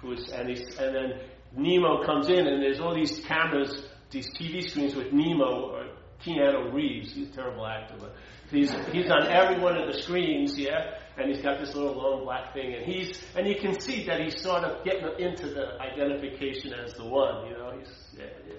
[0.00, 1.20] Who's, and, he's, and then
[1.56, 5.86] Neo comes in and there's all these cameras, these TV screens with Neo or
[6.24, 7.12] Keanu Reeves.
[7.12, 8.14] He's a terrible actor, but
[8.50, 10.98] he's he's on every one of the screens, yeah.
[11.18, 14.20] And he's got this little long black thing, and he's and you can see that
[14.20, 17.72] he's sort of getting into the identification as the one, you know.
[17.78, 18.54] He's yeah, yeah,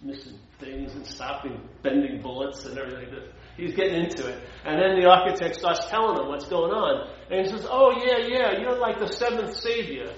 [0.00, 3.12] missing things and stopping, bending bullets and everything.
[3.56, 7.44] He's getting into it, and then the architect starts telling him what's going on, and
[7.44, 10.12] he says, "Oh yeah, yeah, you're like the seventh savior."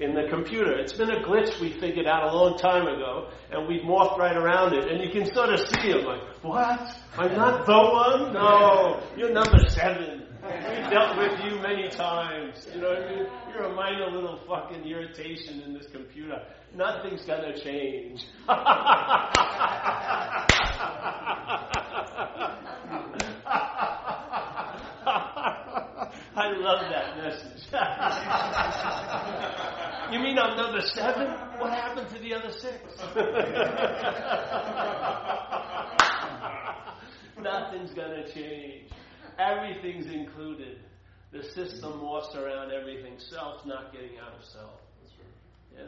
[0.00, 0.78] in the computer.
[0.78, 4.34] It's been a glitch we figured out a long time ago, and we've morphed right
[4.34, 4.90] around it.
[4.90, 6.80] And you can sort of see him like, what?
[7.18, 8.32] I'm not the one?
[8.32, 10.19] No, you're number seven.
[10.42, 12.66] We've dealt with you many times.
[12.72, 13.26] You know what I mean?
[13.52, 16.40] You're a minor little fucking irritation in this computer.
[16.74, 18.24] Nothing's gonna change.
[26.36, 27.66] I love that message.
[30.12, 31.28] you mean I'm number seven?
[31.58, 32.78] What happened to the other six?
[37.42, 38.89] Nothing's to change.
[39.40, 40.78] Everything's included.
[41.32, 42.04] The system mm-hmm.
[42.04, 43.18] morphs around everything.
[43.18, 44.80] Self's not getting out of self.
[45.74, 45.84] Yeah.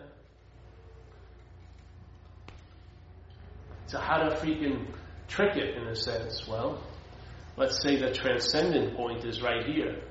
[3.87, 4.87] So how to freaking
[5.29, 6.47] trick it in a sense?
[6.49, 6.83] Well,
[7.57, 10.03] let's say the transcendent point is right here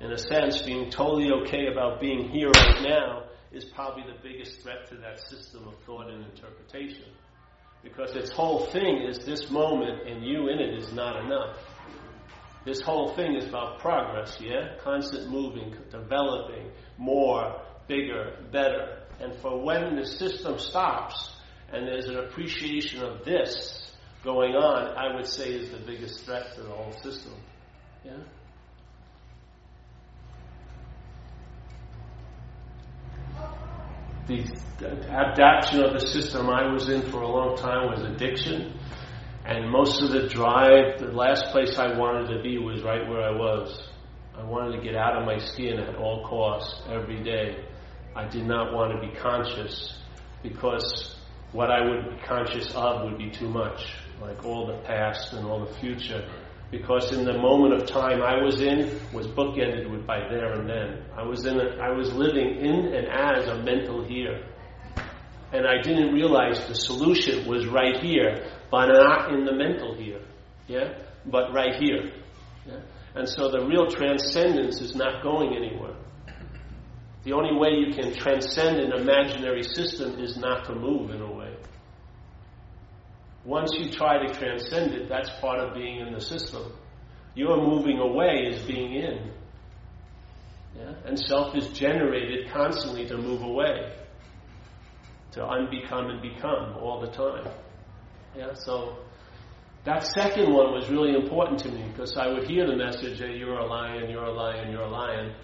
[0.00, 4.60] in a sense, being totally okay about being here right now is probably the biggest
[4.60, 7.06] threat to that system of thought and interpretation.
[7.82, 11.56] Because its whole thing is this moment and you in it is not enough.
[12.64, 14.76] This whole thing is about progress, yeah?
[14.82, 19.02] Constant moving, developing, more, bigger, better.
[19.20, 21.36] And for when the system stops
[21.72, 26.54] and there's an appreciation of this going on, I would say is the biggest threat
[26.54, 27.34] to the whole system.
[28.04, 28.12] Yeah?
[34.26, 34.42] the
[35.10, 38.72] adaptation of the system I was in for a long time was addiction.
[39.44, 43.22] And most of the drive, the last place I wanted to be was right where
[43.22, 43.88] I was.
[44.36, 47.64] I wanted to get out of my skin at all costs every day.
[48.16, 49.98] I did not want to be conscious
[50.42, 51.16] because
[51.52, 55.46] what I would be conscious of would be too much, like all the past and
[55.46, 56.28] all the future
[56.70, 60.68] because in the moment of time I was in was bookended with by there and
[60.68, 61.04] then.
[61.16, 64.44] I was in a, I was living in and as a mental here.
[65.52, 70.20] And I didn't realize the solution was right here, but not in the mental here.
[70.66, 70.94] Yeah?
[71.24, 72.10] But right here.
[72.66, 72.80] Yeah?
[73.14, 75.94] And so the real transcendence is not going anywhere.
[77.22, 81.32] The only way you can transcend an imaginary system is not to move in a
[81.32, 81.54] way.
[83.44, 86.72] Once you try to transcend it, that's part of being in the system.
[87.36, 89.30] Your moving away is being in.
[90.76, 90.94] Yeah?
[91.04, 93.94] And self is generated constantly to move away,
[95.30, 97.46] to unbecome and become all the time.
[98.36, 98.98] Yeah, so
[99.84, 103.36] That second one was really important to me because I would hear the message, hey,
[103.36, 105.34] you're a lion, you're a lion, you're a lion.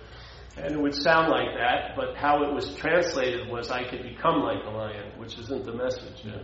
[0.57, 4.41] And it would sound like that, but how it was translated was I could become
[4.41, 6.25] like a lion, which isn't the message.
[6.25, 6.39] Yeah?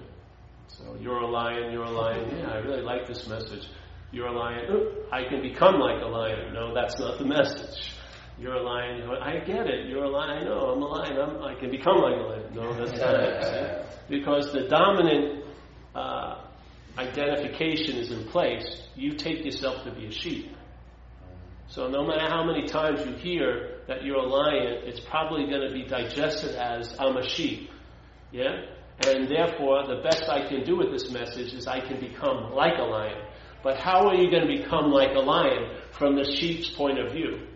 [0.68, 2.36] So you're a lion, you're a lion.
[2.36, 3.66] Yeah, I really like this message.
[4.12, 4.64] You're a lion.
[5.10, 6.52] I can become like a lion.
[6.52, 7.92] No, that's not the message.
[8.38, 9.08] You're a lion.
[9.22, 9.88] I get it.
[9.88, 10.30] You're a lion.
[10.30, 10.60] I know.
[10.68, 11.18] I'm a lion.
[11.18, 12.54] I'm, i can become like a lion.
[12.54, 13.86] No, that's not it.
[14.08, 15.45] Because the dominant
[15.96, 16.44] uh,
[16.98, 18.82] identification is in place.
[18.94, 20.54] You take yourself to be a sheep.
[21.68, 25.66] So no matter how many times you hear that you're a lion, it's probably going
[25.66, 27.70] to be digested as I'm a sheep.
[28.30, 28.66] Yeah?
[29.06, 32.78] And therefore, the best I can do with this message is I can become like
[32.78, 33.22] a lion.
[33.62, 37.12] But how are you going to become like a lion from the sheep's point of
[37.12, 37.46] view?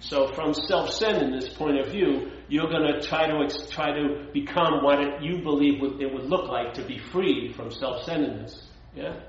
[0.00, 5.00] So, from self-centeredness point of view, you're going to try to try to become what
[5.00, 8.66] it, you believe would, it would look like to be free from self-centeredness.
[8.94, 9.20] Yeah,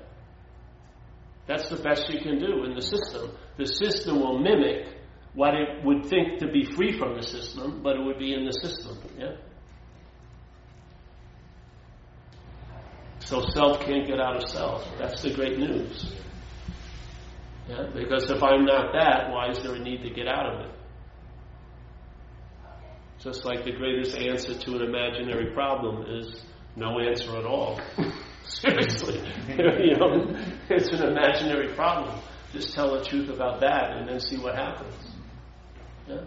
[1.46, 3.30] that's the best you can do in the system.
[3.56, 4.96] The system will mimic
[5.34, 8.44] what it would think to be free from the system, but it would be in
[8.44, 8.98] the system.
[9.18, 9.36] Yeah.
[13.20, 14.88] So self can't get out of self.
[14.98, 16.12] That's the great news.
[17.68, 17.86] Yeah?
[17.94, 20.79] Because if I'm not that, why is there a need to get out of it?
[23.22, 26.42] Just like the greatest answer to an imaginary problem is
[26.74, 27.78] no answer at all.
[28.44, 29.18] Seriously.
[29.58, 30.34] you know,
[30.70, 32.18] it's an imaginary problem.
[32.52, 34.94] Just tell the truth about that and then see what happens.
[36.08, 36.22] Yeah?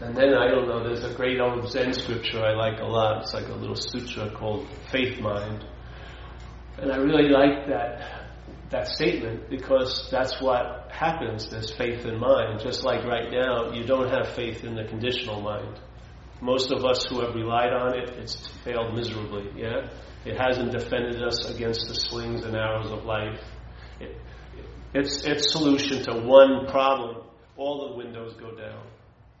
[0.00, 3.22] And then I don't know, there's a great old Zen scripture I like a lot.
[3.22, 5.64] It's like a little sutra called Faith Mind.
[6.78, 8.23] And I really like that
[8.70, 11.48] that statement because that's what happens.
[11.48, 12.60] There's faith in mind.
[12.60, 15.80] Just like right now, you don't have faith in the conditional mind.
[16.40, 19.50] Most of us who have relied on it, it's failed miserably.
[19.56, 19.88] Yeah,
[20.24, 23.40] it hasn't defended us against the slings and arrows of life.
[24.00, 24.16] It,
[24.92, 27.24] its its solution to one problem,
[27.56, 28.82] all the windows go down.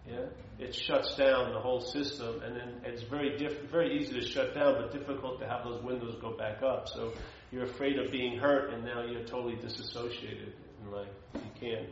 [0.08, 0.26] Yeah,
[0.58, 4.54] it shuts down the whole system, and then it's very diff- very easy to shut
[4.54, 6.88] down, but difficult to have those windows go back up.
[6.88, 7.12] So
[7.50, 11.88] you're afraid of being hurt, and now you're totally disassociated and like You can't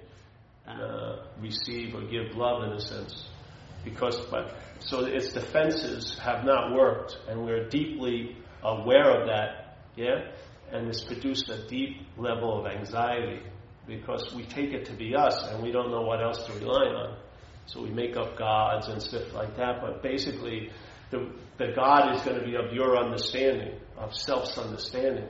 [0.66, 3.28] uh, receive or give love in a sense,
[3.84, 9.78] because but so its defenses have not worked, and we're deeply aware of that.
[9.96, 10.30] Yeah,
[10.70, 13.42] and it's produced a deep level of anxiety
[13.86, 16.86] because we take it to be us, and we don't know what else to rely
[16.86, 17.16] on.
[17.66, 20.70] So we make up gods and stuff like that, but basically,
[21.10, 25.28] the, the God is going to be of your understanding, of self's understanding,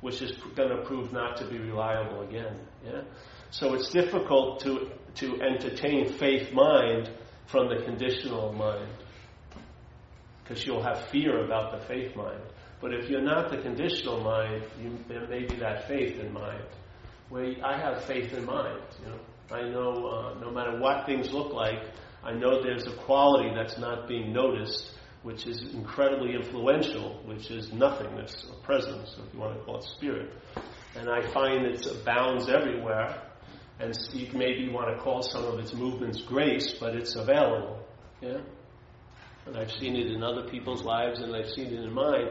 [0.00, 2.56] which is going to prove not to be reliable again.
[2.84, 3.02] Yeah?
[3.50, 7.10] So it's difficult to, to entertain faith mind
[7.46, 8.92] from the conditional mind,
[10.42, 12.42] because you'll have fear about the faith mind.
[12.80, 16.64] But if you're not the conditional mind, you, there may be that faith in mind.
[17.28, 19.18] Where I have faith in mind, you know.
[19.50, 21.80] I know uh, no matter what things look like,
[22.22, 24.90] I know there's a quality that's not being noticed,
[25.22, 29.84] which is incredibly influential, which is nothingness or presence, if you want to call it
[29.84, 30.30] spirit.
[30.96, 33.22] And I find it abounds everywhere,
[33.80, 37.78] and you maybe want to call some of its movements grace, but it's available.
[38.20, 38.38] Yeah?
[39.46, 42.28] And I've seen it in other people's lives, and I've seen it in mine.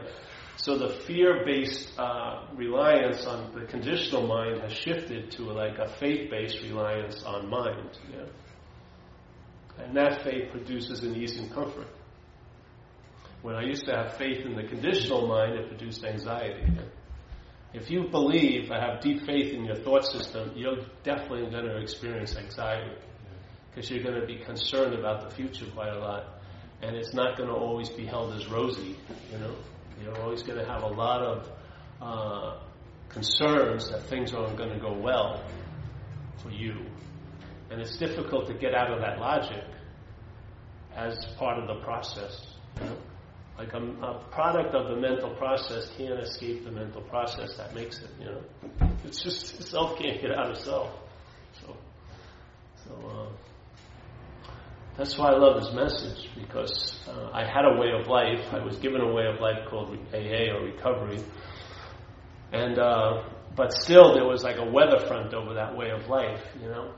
[0.60, 6.62] So the fear-based uh, reliance on the conditional mind has shifted to like a faith-based
[6.62, 7.96] reliance on mind.
[8.12, 9.84] Yeah?
[9.84, 11.86] And that faith produces an ease and comfort.
[13.42, 16.64] When I used to have faith in the conditional mind, it produced anxiety.
[16.74, 16.82] Yeah?
[17.72, 21.76] If you believe, I have deep faith in your thought system, you're definitely going to
[21.76, 22.96] experience anxiety
[23.70, 26.40] because you're going to be concerned about the future quite a lot,
[26.82, 28.96] and it's not going to always be held as rosy,
[29.30, 29.54] you know.
[30.02, 31.50] You're always going to have a lot of
[32.00, 32.58] uh,
[33.08, 35.42] concerns that things aren't going to go well
[36.42, 36.86] for you.
[37.70, 39.64] And it's difficult to get out of that logic
[40.94, 42.54] as part of the process.
[43.58, 47.98] Like a, a, product of the mental process can't escape the mental process that makes
[47.98, 48.10] it.
[48.20, 48.42] You know,
[49.04, 50.90] it's just self can't get out of self.
[51.60, 51.76] So,
[52.86, 53.47] so uh,
[54.98, 58.52] that's why I love his message because uh, I had a way of life.
[58.52, 61.22] I was given a way of life called AA or recovery,
[62.52, 63.22] and uh,
[63.54, 66.42] but still there was like a weather front over that way of life.
[66.60, 66.94] You know,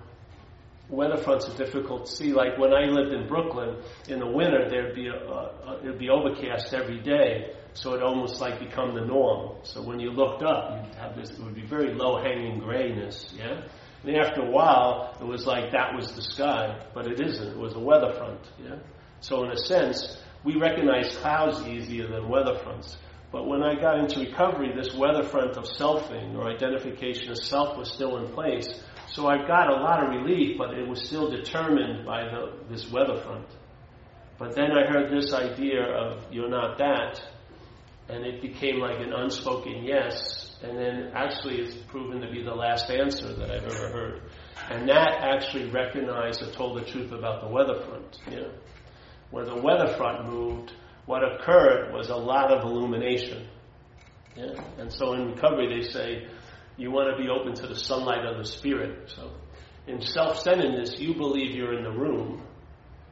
[0.89, 2.33] weather fronts are difficult to see.
[2.33, 3.77] Like when I lived in Brooklyn
[4.09, 8.61] in the winter, there'd be a, it'd be overcast every day, so it almost like
[8.61, 9.59] become the norm.
[9.63, 11.33] So when you looked up, you'd have this.
[11.33, 13.31] It would be very low hanging grayness.
[13.37, 13.61] Yeah.
[14.05, 17.49] And after a while, it was like that was the sky, but it isn't.
[17.49, 18.41] It was a weather front.
[18.63, 18.77] Yeah?
[19.21, 22.97] So in a sense, we recognize clouds easier than weather fronts.
[23.31, 27.77] But when I got into recovery, this weather front of selfing or identification of self
[27.77, 28.67] was still in place.
[29.13, 32.91] So I got a lot of relief, but it was still determined by the, this
[32.91, 33.47] weather front.
[34.39, 37.23] But then I heard this idea of you're not that,
[38.09, 42.55] and it became like an unspoken yes, and then actually it's proven to be the
[42.55, 44.23] last answer that I've ever heard.
[44.71, 48.19] And that actually recognized or told the truth about the weather front.
[48.31, 48.53] You know?
[49.31, 50.73] Where the weather front moved,
[51.07, 53.49] what occurred was a lot of illumination.
[54.37, 54.53] Yeah?
[54.79, 56.27] And so in recovery, they say
[56.77, 59.11] you want to be open to the sunlight of the spirit.
[59.15, 59.31] So
[59.87, 62.43] in self-centeredness, you believe you're in the room,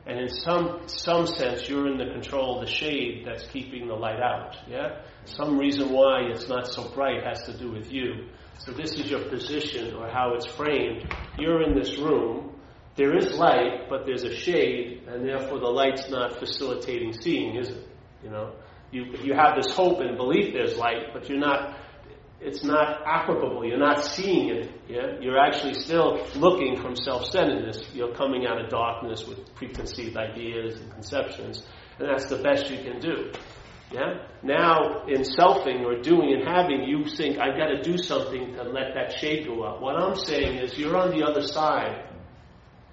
[0.06, 3.94] and in some some sense, you're in the control of the shade that's keeping the
[3.94, 4.56] light out.
[4.66, 5.02] Yeah.
[5.34, 8.28] Some reason why it's not so bright has to do with you.
[8.58, 11.12] So this is your position or how it's framed.
[11.38, 12.58] You're in this room.
[12.96, 17.68] There is light, but there's a shade, and therefore the light's not facilitating seeing, is
[17.68, 17.88] it?
[18.24, 18.54] You know,
[18.90, 21.78] you you have this hope and belief there's light, but you're not.
[22.40, 23.64] It's not applicable.
[23.64, 24.70] You're not seeing it.
[24.88, 27.94] Yeah, you're actually still looking from self-centeredness.
[27.94, 31.62] You're coming out of darkness with preconceived ideas and conceptions,
[31.98, 33.32] and that's the best you can do.
[33.90, 34.26] Yeah?
[34.42, 38.64] Now, in selfing or doing and having, you think, I've got to do something to
[38.64, 39.80] let that shade go up.
[39.80, 42.04] What I'm saying is, you're on the other side.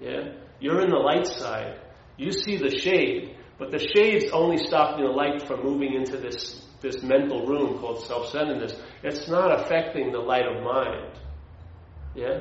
[0.00, 0.32] Yeah?
[0.58, 1.80] You're in the light side.
[2.16, 6.66] You see the shade, but the shade's only stopping the light from moving into this,
[6.80, 8.74] this mental room called self centeredness.
[9.02, 11.18] It's not affecting the light of mind.
[12.14, 12.40] Yeah?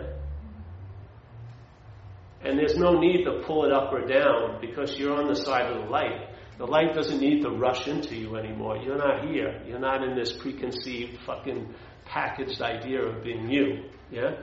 [2.41, 5.71] And there's no need to pull it up or down because you're on the side
[5.71, 6.29] of the light.
[6.57, 8.77] The light doesn't need to rush into you anymore.
[8.77, 9.61] You're not here.
[9.67, 11.73] You're not in this preconceived, fucking
[12.05, 13.89] packaged idea of being you.
[14.09, 14.37] Yeah?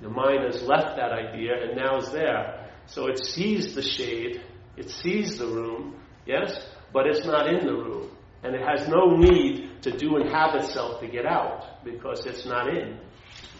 [0.00, 2.68] Your mind has left that idea and now is there.
[2.86, 4.42] So it sees the shade,
[4.76, 5.94] it sees the room,
[6.26, 8.10] yes, but it's not in the room.
[8.42, 12.44] And it has no need to do and have itself to get out because it's
[12.44, 12.98] not in.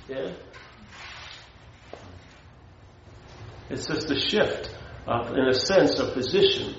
[0.09, 0.33] Yeah?
[3.71, 4.75] It's just a shift
[5.07, 6.75] of, in a sense, of position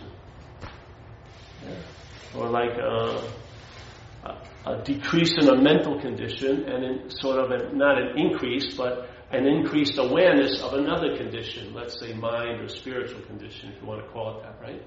[2.35, 3.31] or like a,
[4.65, 9.09] a, decrease in a mental condition and in sort of a, not an increase, but
[9.31, 14.03] an increased awareness of another condition, let's say mind or spiritual condition, if you want
[14.03, 14.81] to call it that, right?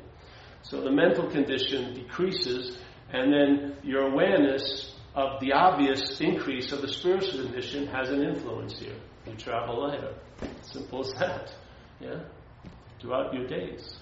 [0.63, 2.79] So the mental condition decreases,
[3.13, 8.79] and then your awareness of the obvious increase of the spiritual condition has an influence
[8.79, 8.97] here.
[9.27, 10.15] You travel lighter.
[10.63, 11.55] Simple as that.
[12.01, 12.21] Yeah?
[13.01, 13.97] Throughout your days.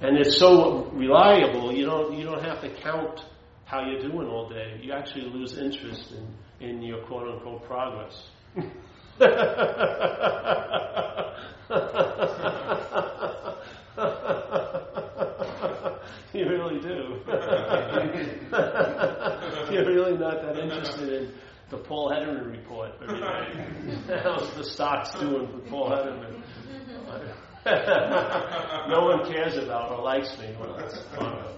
[0.00, 3.20] And it's so reliable, you don't, you don't have to count
[3.64, 4.80] how you're doing all day.
[4.82, 8.28] You actually lose interest in, in your quote unquote progress.
[16.32, 17.20] you really do.
[19.72, 21.32] You're really not that interested in
[21.70, 24.20] the Paul Hedderman report every day.
[24.22, 26.42] How's the stocks doing for Paul Hedderman?
[28.88, 30.54] no one cares about or likes me.
[30.58, 31.52] Well, that's fine.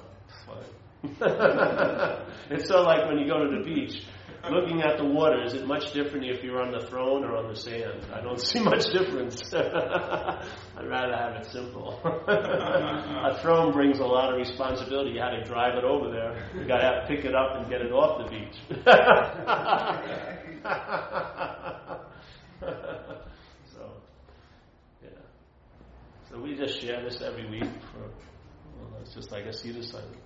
[2.51, 4.05] it's so like when you go to the beach,
[4.51, 7.49] looking at the water, is it much different if you're on the throne or on
[7.49, 8.07] the sand?
[8.13, 9.43] I don't see much difference.
[9.55, 12.01] I'd rather have it simple.
[12.05, 15.13] a throne brings a lot of responsibility.
[15.13, 16.49] You had to drive it over there.
[16.55, 18.57] You got to pick it up and get it off the beach.
[26.35, 27.63] So we just share this every week
[27.93, 30.19] for, well, it's just like a seed assignment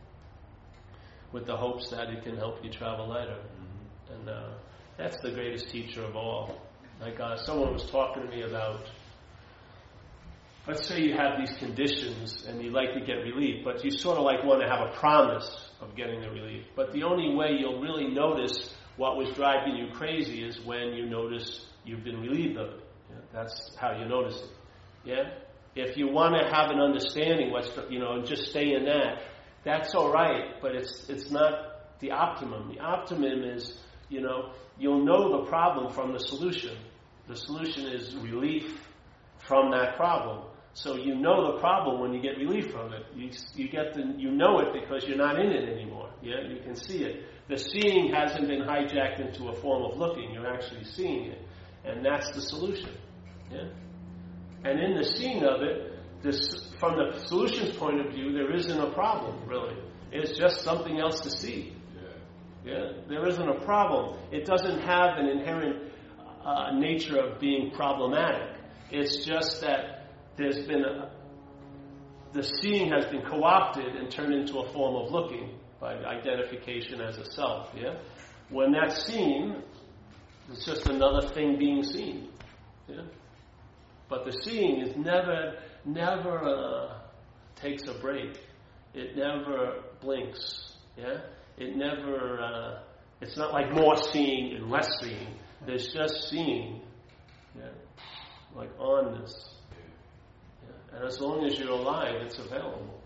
[1.32, 3.36] with the hopes that it can help you travel lighter.
[3.36, 4.14] Mm-hmm.
[4.14, 4.48] And uh,
[4.96, 6.62] that's the greatest teacher of all.
[6.98, 8.86] Like uh, someone was talking to me about,
[10.66, 14.16] let's say you have these conditions and you like to get relief, but you sort
[14.16, 16.64] of like want to have a promise of getting the relief.
[16.74, 21.04] But the only way you'll really notice what was driving you crazy is when you
[21.04, 22.80] notice you've been relieved of it.
[23.10, 24.50] Yeah, that's how you notice it.
[25.04, 25.30] Yeah?
[25.78, 29.22] If you want to have an understanding, what's you know, just stay in that,
[29.64, 30.60] that's all right.
[30.60, 32.72] But it's it's not the optimum.
[32.72, 36.76] The optimum is, you know, you'll know the problem from the solution.
[37.28, 38.80] The solution is relief
[39.46, 40.46] from that problem.
[40.72, 43.04] So you know the problem when you get relief from it.
[43.14, 46.10] You, you get the, you know it because you're not in it anymore.
[46.22, 47.24] Yeah, you can see it.
[47.48, 50.32] The seeing hasn't been hijacked into a form of looking.
[50.32, 51.42] You're actually seeing it,
[51.84, 52.90] and that's the solution.
[53.50, 53.68] Yeah.
[54.64, 58.78] And in the seeing of it, this, from the solutions point of view, there isn't
[58.78, 59.76] a problem, really.
[60.10, 61.74] It's just something else to see.
[62.64, 62.72] Yeah.
[62.72, 62.92] yeah?
[63.08, 64.18] There isn't a problem.
[64.32, 65.92] It doesn't have an inherent
[66.44, 68.56] uh, nature of being problematic.
[68.90, 70.06] It's just that
[70.36, 71.10] there's been a,
[72.32, 75.58] the seeing has been co opted and turned into a form of looking.
[75.80, 77.68] by identification as a self.
[77.76, 77.94] Yeah,
[78.50, 79.62] when that's seen,
[80.50, 82.28] it's just another thing being seen.
[82.88, 83.02] Yeah,
[84.08, 86.98] but the seeing is never, never uh,
[87.56, 88.38] takes a break.
[88.94, 90.72] It never blinks.
[90.96, 91.20] Yeah,
[91.56, 92.40] it never.
[92.40, 92.80] Uh,
[93.20, 95.34] it's not like more seeing and less seeing.
[95.66, 96.80] There's just seeing.
[97.56, 97.68] Yeah,
[98.54, 99.32] like onness.
[100.62, 100.96] Yeah.
[100.96, 102.98] And as long as you're alive, it's available.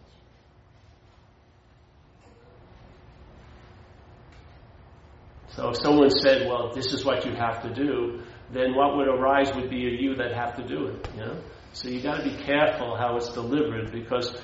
[5.55, 8.23] So if someone said, well, this is what you have to do,
[8.53, 11.41] then what would arise would be a you that have to do it, you know?
[11.73, 14.37] So you gotta be careful how it's delivered because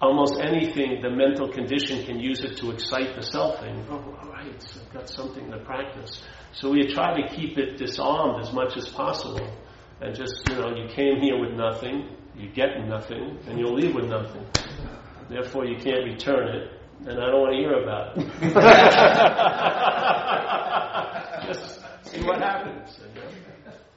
[0.00, 3.82] almost anything, the mental condition can use it to excite the selfing.
[3.90, 6.22] Oh, all right, so I've got something to practice.
[6.52, 9.48] So we try to keep it disarmed as much as possible.
[10.02, 13.94] And just, you know, you came here with nothing, you get nothing, and you'll leave
[13.94, 14.44] with nothing.
[15.30, 16.70] Therefore, you can't return it,
[17.08, 18.26] and I don't want to hear about it.
[21.46, 22.98] just see what happens.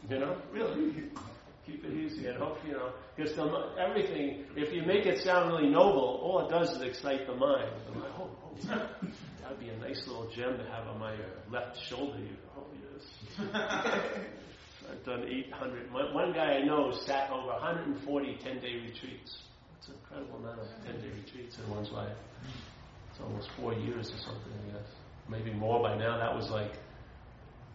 [0.09, 0.93] You know, really?
[1.67, 3.37] Keep it easy and hope you know because
[3.77, 7.69] everything if you make it sound really noble all it does is excite the mind.
[7.93, 9.07] Like, oh, oh, oh.
[9.43, 11.13] that'd be a nice little gem to have on my
[11.51, 12.17] left shoulder
[12.57, 13.49] oh yes.
[14.91, 19.37] I've done 800 one guy I know sat over 140 10-day retreats.
[19.77, 22.17] It's an incredible amount of 10-day retreats in one's life.
[23.11, 24.89] It's almost four years or something I guess.
[25.29, 26.17] Maybe more by now.
[26.17, 26.71] That was like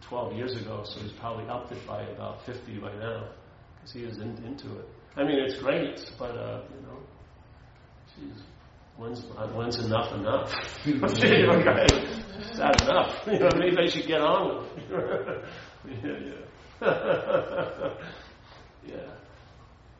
[0.09, 3.27] 12 years ago, so he's probably upped it by about 50 by now,
[3.75, 4.85] because he is in, into it.
[5.15, 6.99] I mean, it's great, but, uh, you know,
[8.15, 8.43] geez,
[8.97, 10.53] when's, when's enough enough?
[10.85, 11.01] Is
[12.57, 13.27] that enough?
[13.27, 15.45] You know, maybe I should get on with it.
[16.03, 16.17] yeah,
[16.81, 17.89] yeah.
[18.87, 19.11] yeah.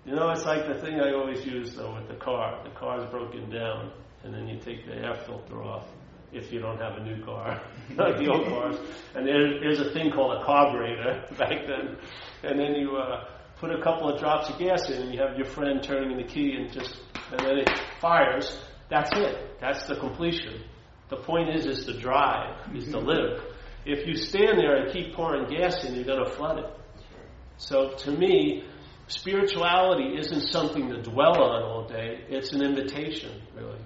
[0.05, 2.61] You know, it's like the thing I always use, though, with the car.
[2.63, 3.91] The car's broken down,
[4.23, 5.87] and then you take the air filter off
[6.35, 7.61] if you don't have a new car,
[7.95, 8.75] like the old cars.
[9.15, 11.97] And there, there's a thing called a carburetor back then.
[12.43, 13.25] And then you uh,
[13.57, 16.23] put a couple of drops of gas in, and you have your friend turning the
[16.23, 16.99] key, and just
[17.31, 17.69] and then it
[17.99, 18.57] fires.
[18.89, 19.59] That's it.
[19.59, 20.61] That's the completion.
[21.09, 23.41] The point is, is to drive, is to live.
[23.85, 26.65] If you stand there and keep pouring gas in, you're going to flood it.
[27.57, 28.63] So to me,
[29.07, 32.25] spirituality isn't something to dwell on all day.
[32.29, 33.79] It's an invitation, really.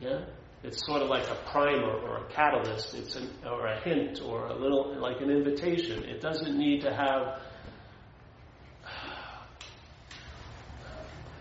[0.00, 0.24] Yeah?
[0.64, 2.94] It's sort of like a primer or a catalyst.
[2.94, 6.04] It's an, or a hint or a little like an invitation.
[6.04, 7.40] It doesn't need to have.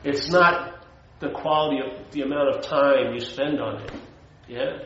[0.03, 0.85] It's not
[1.21, 3.91] the quality of the amount of time you spend on it.
[4.49, 4.79] Yeah.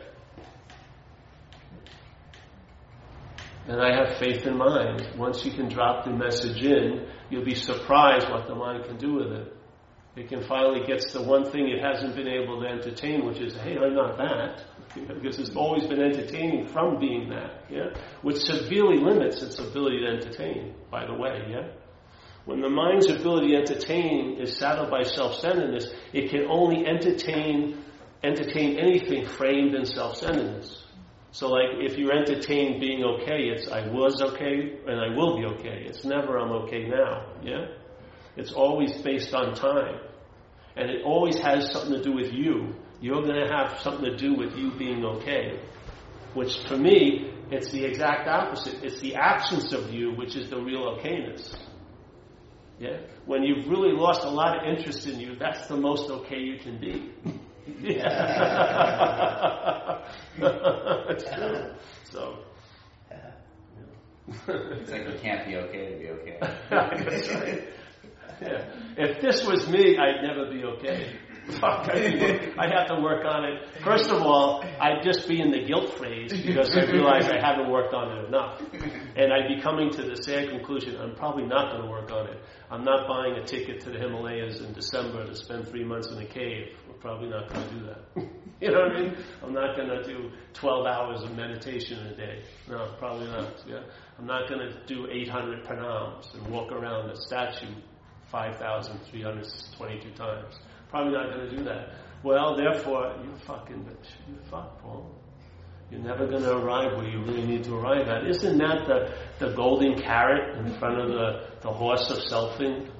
[3.66, 5.08] And I have faith in mind.
[5.16, 9.14] Once you can drop the message in, you'll be surprised what the mind can do
[9.14, 9.57] with it
[10.18, 13.54] it can finally get the one thing it hasn't been able to entertain, which is,
[13.56, 14.64] hey, I'm not that.
[14.94, 17.90] because it's always been entertaining from being that, yeah?
[18.22, 21.68] Which severely limits its ability to entertain, by the way, yeah?
[22.46, 27.84] When the mind's ability to entertain is saddled by self-centeredness, it can only entertain
[28.24, 30.84] entertain anything framed in self-centeredness.
[31.30, 35.44] So like if you entertain being okay, it's I was okay and I will be
[35.44, 35.84] okay.
[35.86, 37.66] It's never I'm okay now, yeah?
[38.36, 40.00] It's always based on time.
[40.78, 42.72] And it always has something to do with you.
[43.00, 45.60] You're going to have something to do with you being okay.
[46.34, 48.84] Which for me, it's the exact opposite.
[48.84, 51.52] It's the absence of you which is the real okayness.
[52.78, 52.98] Yeah?
[53.26, 56.58] When you've really lost a lot of interest in you, that's the most okay you
[56.58, 57.12] can be.
[57.80, 58.38] yeah.
[61.08, 61.74] it's true.
[62.04, 62.38] So.
[64.28, 66.38] it's like you can't be okay to be okay.
[66.70, 67.68] that's right
[69.00, 71.16] If this was me, I'd never be okay.
[71.62, 73.82] I'd have to work on it.
[73.82, 77.70] First of all, I'd just be in the guilt phase because I realize I haven't
[77.70, 78.60] worked on it enough.
[79.16, 82.26] And I'd be coming to the sad conclusion I'm probably not going to work on
[82.28, 82.38] it.
[82.70, 86.18] I'm not buying a ticket to the Himalayas in December to spend three months in
[86.18, 86.76] a cave.
[86.86, 88.28] We're probably not going to do that.
[88.60, 89.16] you know what I mean?
[89.42, 92.42] I'm not going to do 12 hours of meditation a day.
[92.68, 93.64] No, probably not.
[93.66, 93.84] Yeah?
[94.18, 97.74] I'm not going to do 800 pranams and walk around a statue
[98.30, 100.54] 5,322 times.
[100.90, 101.94] Probably not going to do that.
[102.22, 104.10] Well, therefore, you're fucking bitch.
[104.28, 105.14] You fuck, Paul.
[105.90, 108.26] You're never going to arrive where you really need to arrive at.
[108.26, 112.90] Isn't that the, the golden carrot in front of the, the horse of selfing?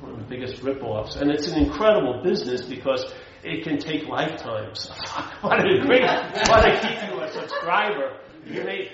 [0.00, 1.16] One of the biggest rip-offs.
[1.16, 3.04] And it's an incredible business because
[3.42, 4.88] it can take lifetimes.
[5.40, 6.02] what a great,
[6.48, 8.18] what to keep you a subscriber.
[8.44, 8.92] You may,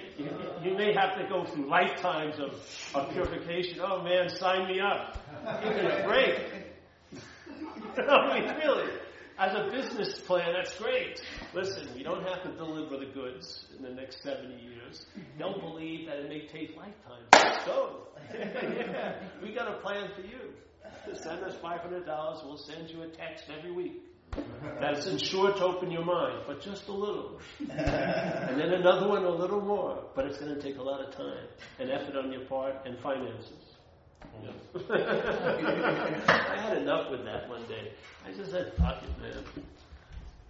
[0.64, 2.54] you, may have to go through lifetimes of,
[2.94, 3.80] of purification.
[3.82, 5.18] Oh man, sign me up.
[5.62, 6.38] Give me a break.
[7.98, 8.90] I mean, really.
[9.38, 11.22] as a business plan, that's great.
[11.54, 15.06] Listen, you don't have to deliver the goods in the next 70 years.
[15.38, 17.26] Don't believe that it may take lifetimes.
[17.32, 18.08] Let's go.
[18.34, 20.52] yeah, we got a plan for you.
[21.14, 22.06] Send us $500.
[22.44, 24.11] We'll send you a text every week.
[24.80, 27.40] That's insured to open your mind, but just a little.
[27.60, 30.04] and then another one, a little more.
[30.14, 31.46] But it's going to take a lot of time
[31.78, 33.72] and effort on your part and finances.
[34.90, 37.92] I had enough with that one day.
[38.26, 39.44] I just said, fuck it, man.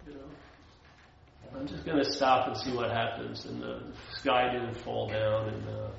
[0.07, 3.45] You know, I'm just going to stop and see what happens.
[3.45, 5.49] And the sky didn't fall down.
[5.49, 5.89] And uh,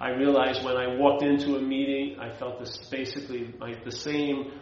[0.00, 4.52] I realized when I walked into a meeting, I felt this basically like the same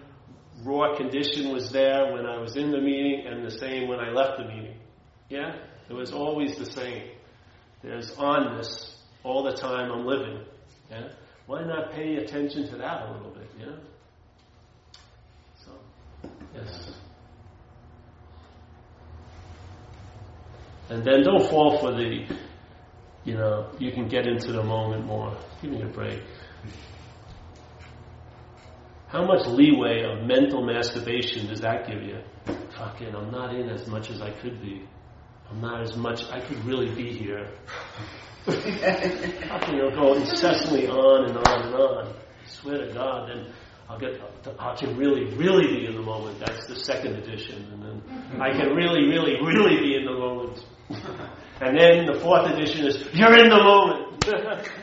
[0.65, 4.11] raw condition was there when I was in the meeting and the same when I
[4.11, 4.77] left the meeting.
[5.29, 5.57] Yeah?
[5.89, 7.11] It was always the same.
[7.83, 8.95] There's onness
[9.25, 10.45] all the time I'm living.
[10.91, 11.09] Yeah?
[11.47, 13.77] Why not pay attention to that a little bit, yeah?
[15.65, 15.73] So,
[16.55, 16.93] yes.
[20.89, 22.27] And then don't fall for the,
[23.25, 25.37] you know, you can get into the moment more.
[25.61, 26.23] Give me a break.
[29.13, 32.19] How much leeway of mental masturbation does that give you?
[32.79, 34.89] Fucking, I'm not in as much as I could be.
[35.51, 37.47] I'm not as much, I could really be here.
[38.47, 42.07] Fucking, it'll go incessantly on and on and on.
[42.07, 43.53] I swear to God, then
[43.87, 44.19] I'll get,
[44.59, 46.39] I can really, really be in the moment.
[46.39, 47.67] That's the second edition.
[47.71, 50.65] And then I can really, really, really be in the moment.
[51.61, 54.69] And then the fourth edition is, you're in the moment.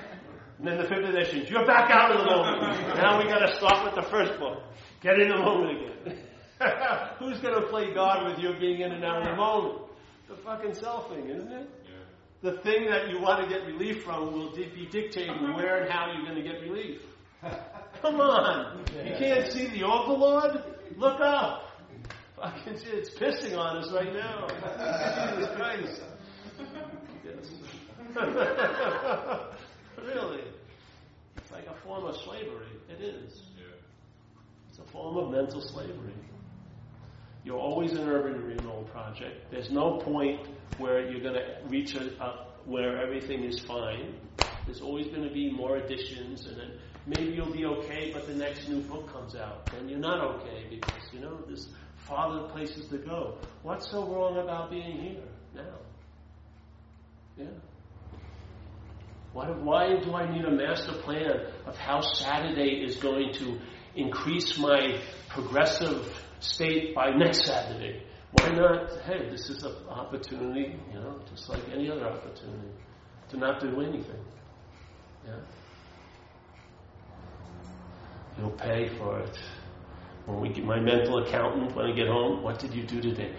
[0.60, 2.62] And then the fifth edition, you're back out of the moment.
[2.98, 4.60] now we got to start with the first book.
[5.02, 6.18] Get in the moment again.
[7.20, 9.84] Who's going to play God with you being in and out of the moment?
[10.28, 11.70] The fucking self thing, isn't it?
[11.86, 12.52] Yeah.
[12.52, 16.12] The thing that you want to get relief from will be dictating where and how
[16.12, 17.02] you're going to get relief.
[18.02, 18.84] Come on.
[18.94, 20.62] You can't see the overlord?
[20.98, 21.68] Look up.
[22.36, 24.48] Fucking shit, it's pissing on us right now.
[25.38, 26.02] Jesus Christ.
[27.26, 27.50] Yes.
[30.14, 30.44] Really?
[31.38, 32.68] It's like a form of slavery.
[32.90, 33.42] It is.
[33.58, 33.66] Yeah.
[34.70, 36.14] It's a form of mental slavery.
[37.44, 39.52] You're always an urban renewal project.
[39.52, 40.48] There's no point
[40.78, 44.16] where you're going to reach a, a, where everything is fine.
[44.66, 46.72] There's always going to be more additions, and then
[47.06, 50.68] maybe you'll be okay, but the next new book comes out, and you're not okay
[50.70, 51.70] because you know there's
[52.08, 53.38] farther places to go.
[53.64, 55.24] What's so wrong about being here
[55.56, 55.80] now?
[57.38, 57.46] Yeah.
[59.34, 63.60] Why, why do I need a master plan of how Saturday is going to
[63.96, 68.04] increase my progressive state by next Saturday?
[68.32, 72.70] Why not, hey, this is an opportunity, you know, just like any other opportunity,
[73.30, 74.24] to not do anything.
[75.26, 75.36] Yeah?
[78.38, 79.38] You'll pay for it.
[80.26, 83.36] When we get my mental accountant, when I get home, what did you do today?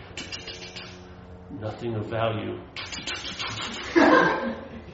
[1.61, 2.61] Nothing of value.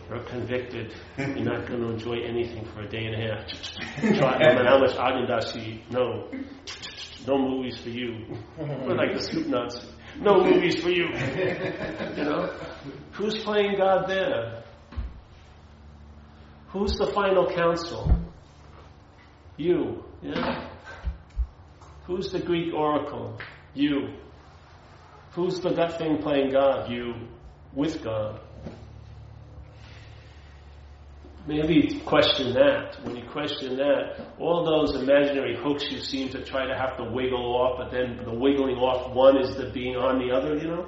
[0.08, 0.94] You're convicted.
[1.18, 3.46] You're not going to enjoy anything for a day and a half.
[4.18, 4.94] Try, no matter how much.
[5.90, 6.30] No.
[7.26, 8.24] No movies for you.
[8.56, 9.88] We're like the soup Nazi.
[10.20, 11.06] No movies for you.
[12.16, 12.54] You know?
[13.12, 14.62] Who's playing God there?
[16.68, 18.12] Who's the final counsel?
[19.56, 20.04] You.
[20.22, 20.68] Yeah?
[22.06, 23.38] Who's the Greek oracle?
[23.74, 24.14] You.
[25.32, 26.90] Who's the that thing playing God?
[26.90, 27.14] You.
[27.74, 28.40] With God.
[31.46, 32.96] Maybe question that.
[33.04, 37.04] When you question that, all those imaginary hooks you seem to try to have to
[37.04, 40.68] wiggle off, but then the wiggling off one is the being on the other, you
[40.68, 40.86] know?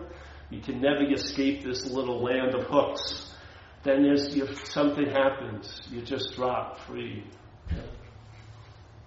[0.51, 3.35] You can never escape this little land of hooks.
[3.83, 7.25] Then there's if something happens, you just drop free.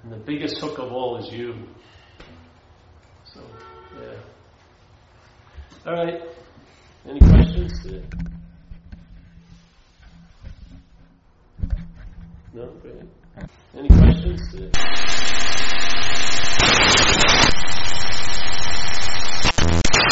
[0.04, 1.68] And the biggest hook of all is you.
[3.26, 3.42] So,
[4.02, 4.18] yeah.
[5.86, 6.22] All right.
[7.08, 7.86] Any questions?
[12.54, 12.68] No?
[12.82, 12.96] Great.
[13.74, 14.72] Any questions?